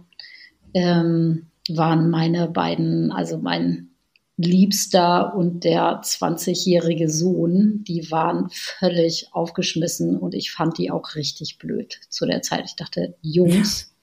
[0.74, 3.90] ähm, waren meine beiden, also mein
[4.38, 11.58] Liebster und der 20-jährige Sohn, die waren völlig aufgeschmissen und ich fand die auch richtig
[11.58, 12.66] blöd zu der Zeit.
[12.66, 13.96] Ich dachte, Jungs,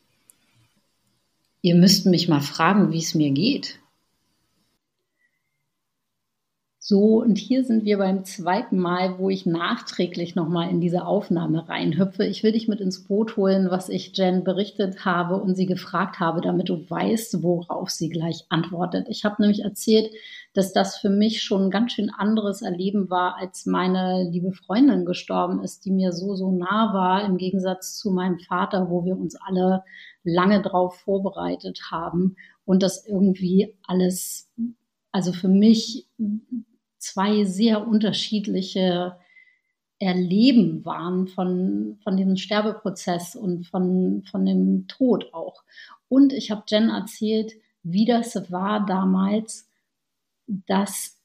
[1.62, 3.78] ihr müsst mich mal fragen, wie es mir geht.
[6.86, 11.66] So, und hier sind wir beim zweiten Mal, wo ich nachträglich nochmal in diese Aufnahme
[11.66, 12.26] reinhüpfe.
[12.26, 16.20] Ich will dich mit ins Boot holen, was ich Jen berichtet habe und sie gefragt
[16.20, 19.06] habe, damit du weißt, worauf sie gleich antwortet.
[19.08, 20.12] Ich habe nämlich erzählt,
[20.52, 25.06] dass das für mich schon ein ganz schön anderes Erleben war, als meine liebe Freundin
[25.06, 29.16] gestorben ist, die mir so, so nah war, im Gegensatz zu meinem Vater, wo wir
[29.16, 29.84] uns alle
[30.22, 34.50] lange drauf vorbereitet haben und das irgendwie alles
[35.14, 36.08] also für mich
[37.04, 39.16] zwei sehr unterschiedliche
[39.98, 45.62] Erleben waren von, von diesem Sterbeprozess und von, von dem Tod auch.
[46.08, 47.52] Und ich habe Jen erzählt,
[47.82, 49.68] wie das war damals,
[50.46, 51.20] dass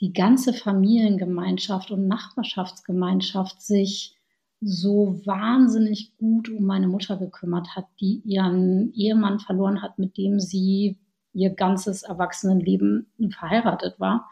[0.00, 4.16] die ganze Familiengemeinschaft und Nachbarschaftsgemeinschaft sich
[4.60, 10.40] so wahnsinnig gut um meine Mutter gekümmert hat, die ihren Ehemann verloren hat, mit dem
[10.40, 10.98] sie
[11.32, 14.30] ihr ganzes Erwachsenenleben verheiratet war.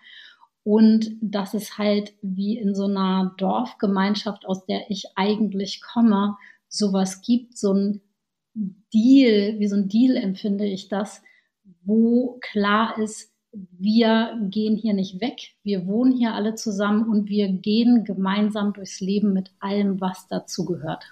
[0.65, 6.37] Und dass es halt wie in so einer Dorfgemeinschaft, aus der ich eigentlich komme,
[6.69, 8.01] sowas gibt, so ein
[8.55, 11.23] Deal, wie so ein Deal empfinde ich das,
[11.85, 17.49] wo klar ist, wir gehen hier nicht weg, wir wohnen hier alle zusammen und wir
[17.49, 21.05] gehen gemeinsam durchs Leben mit allem, was dazu gehört.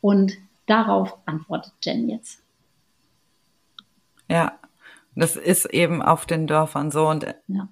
[0.00, 0.34] Und
[0.66, 2.42] darauf antwortet Jen jetzt.
[4.28, 4.58] Ja,
[5.16, 7.68] das ist eben auf den Dörfern so und ja.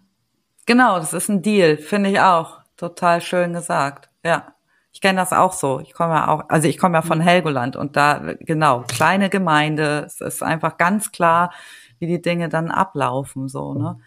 [0.66, 2.60] Genau, das ist ein Deal, finde ich auch.
[2.76, 4.10] Total schön gesagt.
[4.24, 4.54] Ja.
[4.92, 5.80] Ich kenne das auch so.
[5.80, 7.22] Ich komme ja auch, also ich komme ja von mhm.
[7.22, 10.04] Helgoland und da, genau, kleine Gemeinde.
[10.06, 11.52] Es ist einfach ganz klar,
[11.98, 13.98] wie die Dinge dann ablaufen, so, ne?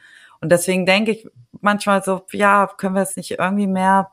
[0.41, 1.27] Und deswegen denke ich
[1.61, 4.11] manchmal so, ja, können wir es nicht irgendwie mehr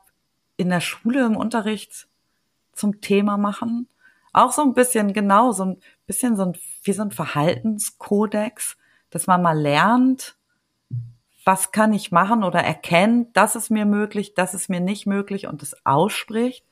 [0.57, 2.07] in der Schule im Unterricht
[2.71, 3.87] zum Thema machen?
[4.31, 5.77] Auch so ein bisschen, genau, so ein
[6.07, 8.77] bisschen so ein, wie so ein Verhaltenskodex,
[9.11, 10.35] dass man mal lernt,
[11.45, 15.47] was kann ich machen oder erkennt, das ist mir möglich, das ist mir nicht möglich
[15.47, 16.65] und es ausspricht.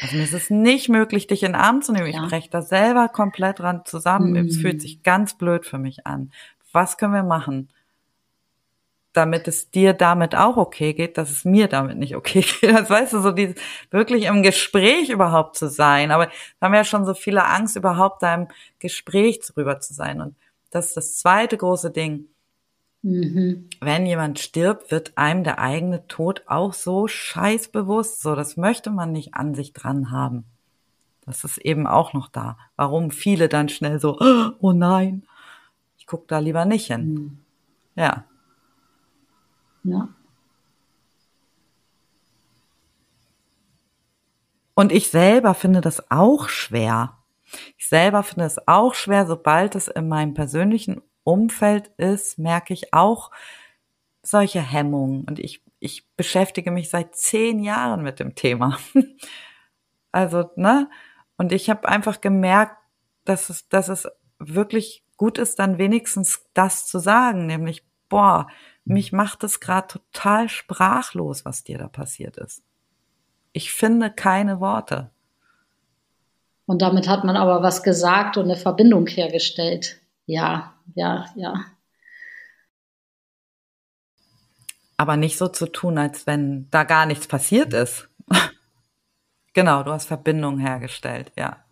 [0.00, 2.06] Also mir ist es nicht möglich, dich in den Arm zu nehmen.
[2.06, 2.26] Ich ja.
[2.26, 4.32] breche da selber komplett dran zusammen.
[4.32, 4.48] Mhm.
[4.48, 6.32] Es fühlt sich ganz blöd für mich an.
[6.72, 7.68] Was können wir machen,
[9.12, 12.72] damit es dir damit auch okay geht, dass es mir damit nicht okay geht?
[12.74, 13.54] Das weißt du, so dieses,
[13.90, 16.10] wirklich im Gespräch überhaupt zu sein.
[16.10, 18.48] Aber da haben wir ja schon so viele Angst, überhaupt da im
[18.80, 20.20] Gespräch drüber zu sein.
[20.20, 20.34] Und
[20.70, 22.26] das ist das zweite große Ding
[23.02, 23.68] Mhm.
[23.80, 28.22] Wenn jemand stirbt, wird einem der eigene Tod auch so scheißbewusst.
[28.22, 30.44] So, das möchte man nicht an sich dran haben.
[31.26, 32.58] Das ist eben auch noch da.
[32.76, 34.18] Warum viele dann schnell so,
[34.60, 35.24] oh nein,
[35.96, 37.14] ich gucke da lieber nicht hin.
[37.14, 37.38] Mhm.
[37.96, 38.24] Ja.
[39.84, 40.08] Ja.
[44.74, 47.18] Und ich selber finde das auch schwer.
[47.76, 52.92] Ich selber finde es auch schwer, sobald es in meinem persönlichen Umfeld ist, merke ich
[52.92, 53.30] auch
[54.22, 55.24] solche Hemmungen.
[55.24, 58.78] Und ich, ich beschäftige mich seit zehn Jahren mit dem Thema.
[60.12, 60.88] also, ne?
[61.36, 62.76] Und ich habe einfach gemerkt,
[63.24, 64.08] dass es, dass es
[64.38, 68.48] wirklich gut ist, dann wenigstens das zu sagen, nämlich, boah,
[68.84, 72.62] mich macht es gerade total sprachlos, was dir da passiert ist.
[73.52, 75.10] Ich finde keine Worte.
[76.66, 80.00] Und damit hat man aber was gesagt und eine Verbindung hergestellt.
[80.26, 81.64] Ja, ja, ja.
[84.96, 88.08] Aber nicht so zu tun, als wenn da gar nichts passiert ist.
[89.52, 91.64] genau, du hast Verbindung hergestellt, ja.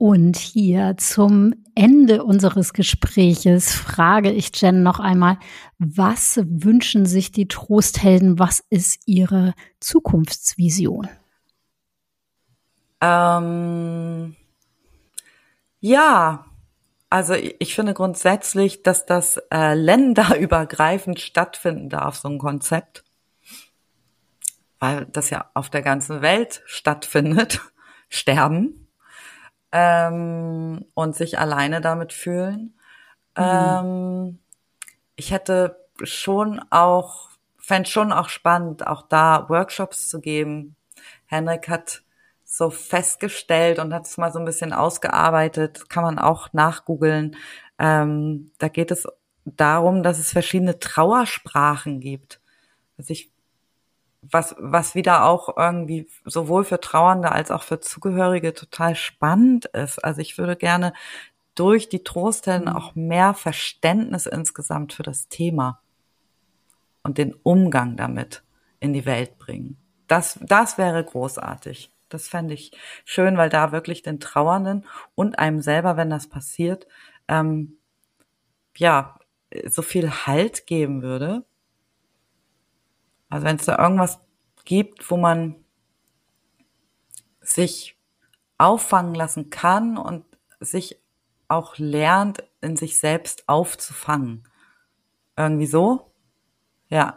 [0.00, 5.38] Und hier zum Ende unseres Gespräches frage ich Jen noch einmal,
[5.78, 8.38] was wünschen sich die Trosthelden?
[8.38, 11.08] Was ist ihre Zukunftsvision?
[13.00, 14.36] Ähm,
[15.80, 16.46] ja,
[17.10, 23.04] also ich finde grundsätzlich, dass das äh, länderübergreifend stattfinden darf, so ein Konzept,
[24.78, 27.60] weil das ja auf der ganzen Welt stattfindet,
[28.10, 28.88] sterben
[29.72, 32.74] ähm, und sich alleine damit fühlen.
[33.36, 33.44] Mhm.
[33.44, 34.38] Ähm,
[35.16, 40.76] ich hätte schon auch, fände schon auch spannend, auch da Workshops zu geben.
[41.26, 42.02] Henrik hat
[42.50, 47.36] so festgestellt und hat es mal so ein bisschen ausgearbeitet, kann man auch nachgoogeln.
[47.78, 49.06] Ähm, da geht es
[49.44, 52.40] darum, dass es verschiedene Trauersprachen gibt.
[52.96, 53.30] Also ich
[54.22, 60.02] was, was wieder auch irgendwie sowohl für Trauernde als auch für Zugehörige total spannend ist.
[60.04, 60.92] Also ich würde gerne
[61.54, 62.76] durch die Trosthelden mhm.
[62.76, 65.80] auch mehr Verständnis insgesamt für das Thema
[67.02, 68.42] und den Umgang damit
[68.80, 69.76] in die Welt bringen.
[70.08, 71.90] Das, das wäre großartig.
[72.08, 72.72] Das fände ich
[73.04, 76.86] schön, weil da wirklich den Trauernden und einem selber, wenn das passiert,
[77.28, 77.78] ähm,
[78.76, 79.18] ja,
[79.66, 81.44] so viel Halt geben würde
[83.30, 84.20] also wenn es da irgendwas
[84.64, 85.56] gibt, wo man
[87.40, 87.96] sich
[88.58, 90.24] auffangen lassen kann und
[90.60, 91.00] sich
[91.48, 94.46] auch lernt, in sich selbst aufzufangen.
[95.36, 96.12] Irgendwie so?
[96.88, 97.16] Ja.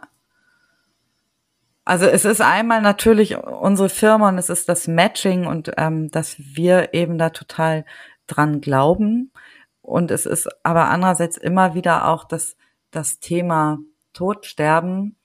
[1.84, 6.36] Also es ist einmal natürlich unsere Firma und es ist das Matching und ähm, dass
[6.38, 7.84] wir eben da total
[8.26, 9.32] dran glauben.
[9.80, 12.56] Und es ist aber andererseits immer wieder auch das,
[12.92, 13.78] das Thema
[14.12, 15.16] Tod, Sterben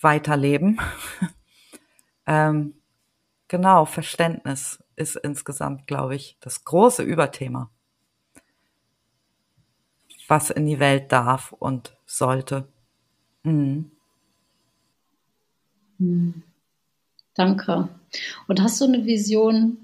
[0.00, 0.78] weiterleben.
[2.26, 2.74] ähm,
[3.48, 7.70] genau, Verständnis ist insgesamt, glaube ich, das große Überthema,
[10.28, 12.68] was in die Welt darf und sollte.
[13.44, 13.91] Mhm.
[16.02, 16.42] Hm.
[17.34, 17.88] Danke.
[18.48, 19.78] Und hast du eine Vision,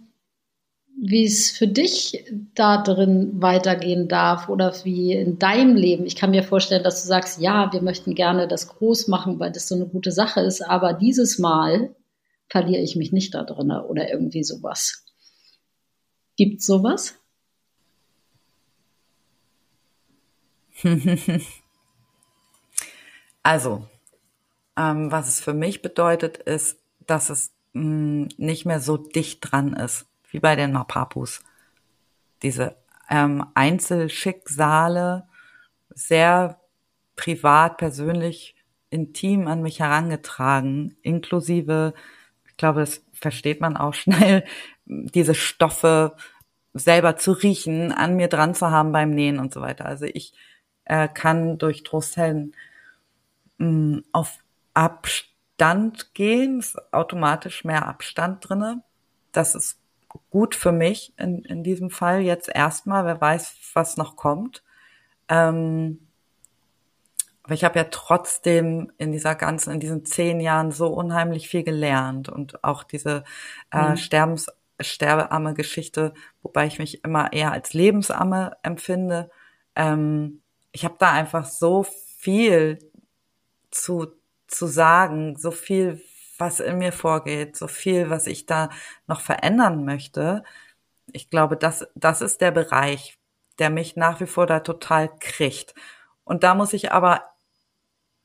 [1.00, 6.04] wie es für dich da drin weitergehen darf oder wie in deinem Leben.
[6.06, 9.52] Ich kann mir vorstellen, dass du sagst, ja, wir möchten gerne das groß machen, weil
[9.52, 11.94] das so eine gute Sache ist, aber dieses Mal
[12.48, 15.04] verliere ich mich nicht da drin oder irgendwie sowas.
[16.36, 17.14] Gibt sowas?
[23.42, 23.86] also,
[24.78, 29.40] ähm, was es für mich bedeutet, ist, dass es mh, mm, nicht mehr so dicht
[29.40, 31.40] dran ist wie bei den Mapapus.
[32.42, 32.76] Diese
[33.10, 35.26] ähm, Einzelschicksale
[35.90, 36.60] sehr
[37.16, 38.54] privat, persönlich,
[38.90, 41.94] intim an mich herangetragen, inklusive,
[42.46, 44.44] ich glaube, das versteht man auch schnell,
[44.84, 46.16] diese Stoffe
[46.74, 49.86] selber zu riechen, an mir dran zu haben beim Nähen und so weiter.
[49.86, 50.32] Also ich
[50.84, 52.54] äh, kann durch Trosthellen
[53.58, 54.38] mh, auf
[54.78, 58.84] Abstand gehen, ist automatisch mehr Abstand drinne.
[59.32, 59.80] Das ist
[60.30, 63.04] gut für mich in, in diesem Fall jetzt erstmal.
[63.04, 64.62] Wer weiß, was noch kommt.
[65.28, 65.98] Ähm,
[67.42, 71.64] aber ich habe ja trotzdem in dieser ganzen, in diesen zehn Jahren so unheimlich viel
[71.64, 73.24] gelernt und auch diese
[73.72, 73.96] äh, mhm.
[73.96, 74.46] Sterbens,
[74.78, 79.30] sterbeamme Geschichte, wobei ich mich immer eher als lebensamme empfinde.
[79.74, 81.84] Ähm, ich habe da einfach so
[82.18, 82.78] viel
[83.70, 84.08] zu,
[84.48, 86.02] zu sagen, so viel
[86.38, 88.70] was in mir vorgeht, so viel, was ich da
[89.06, 90.44] noch verändern möchte.
[91.12, 93.18] Ich glaube, das, das ist der Bereich,
[93.58, 95.74] der mich nach wie vor da total kriegt.
[96.24, 97.24] Und da muss ich aber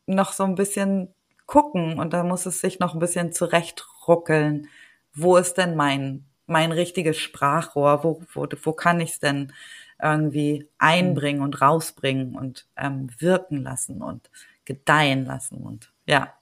[0.05, 1.13] noch so ein bisschen
[1.45, 4.69] gucken und da muss es sich noch ein bisschen zurechtruckeln.
[5.13, 8.03] Wo ist denn mein, mein richtiges Sprachrohr?
[8.03, 9.53] Wo, wo, wo kann ich es denn
[10.01, 14.29] irgendwie einbringen und rausbringen und ähm, wirken lassen und
[14.65, 16.33] gedeihen lassen und ja.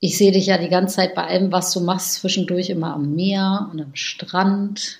[0.00, 3.14] Ich sehe dich ja die ganze Zeit bei allem, was du machst, zwischendurch immer am
[3.14, 4.98] Meer und am Strand.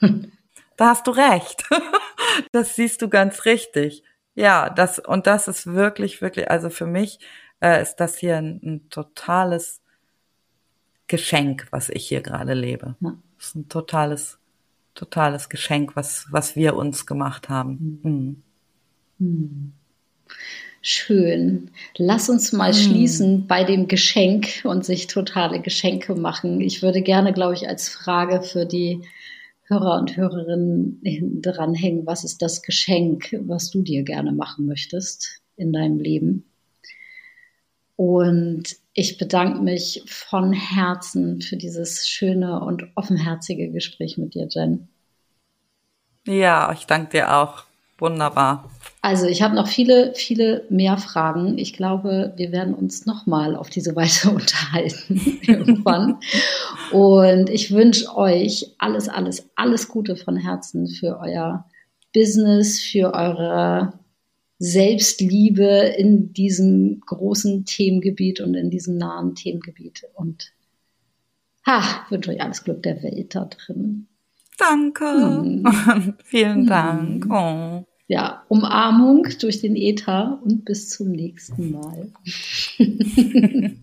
[0.78, 1.64] Da hast du recht.
[2.50, 4.02] Das siehst du ganz richtig.
[4.34, 7.18] Ja, das, und das ist wirklich, wirklich, also für mich
[7.60, 9.82] äh, ist das hier ein, ein, totales
[11.08, 12.96] Geschenk, was ich hier gerade lebe.
[13.00, 13.18] Ja.
[13.36, 14.38] Das ist ein totales,
[14.94, 18.00] totales Geschenk, was, was wir uns gemacht haben.
[18.02, 18.42] Mhm.
[19.18, 19.72] Mhm.
[20.84, 21.70] Schön.
[21.96, 22.78] Lass uns mal hm.
[22.78, 26.60] schließen bei dem Geschenk und sich totale Geschenke machen.
[26.60, 29.02] Ich würde gerne, glaube ich, als Frage für die
[29.68, 31.00] Hörer und Hörerinnen
[31.40, 36.44] dranhängen, was ist das Geschenk, was du dir gerne machen möchtest in deinem Leben?
[37.94, 44.88] Und ich bedanke mich von Herzen für dieses schöne und offenherzige Gespräch mit dir, Jen.
[46.26, 47.64] Ja, ich danke dir auch.
[47.98, 48.68] Wunderbar.
[49.00, 51.58] Also ich habe noch viele, viele mehr Fragen.
[51.58, 56.18] Ich glaube, wir werden uns nochmal auf diese Weise unterhalten irgendwann.
[56.92, 61.66] Und ich wünsche euch alles, alles, alles Gute von Herzen für euer
[62.14, 63.98] Business, für eure
[64.58, 70.04] Selbstliebe in diesem großen Themengebiet und in diesem nahen Themengebiet.
[70.14, 70.52] Und
[71.66, 74.06] ha, wünsche euch alles Glück der Welt da drin.
[74.58, 75.04] Danke.
[75.04, 76.14] Hm.
[76.24, 77.24] Vielen Dank.
[77.24, 77.30] Hm.
[77.30, 82.12] Oh ja, Umarmung durch den Äther und bis zum nächsten Mal.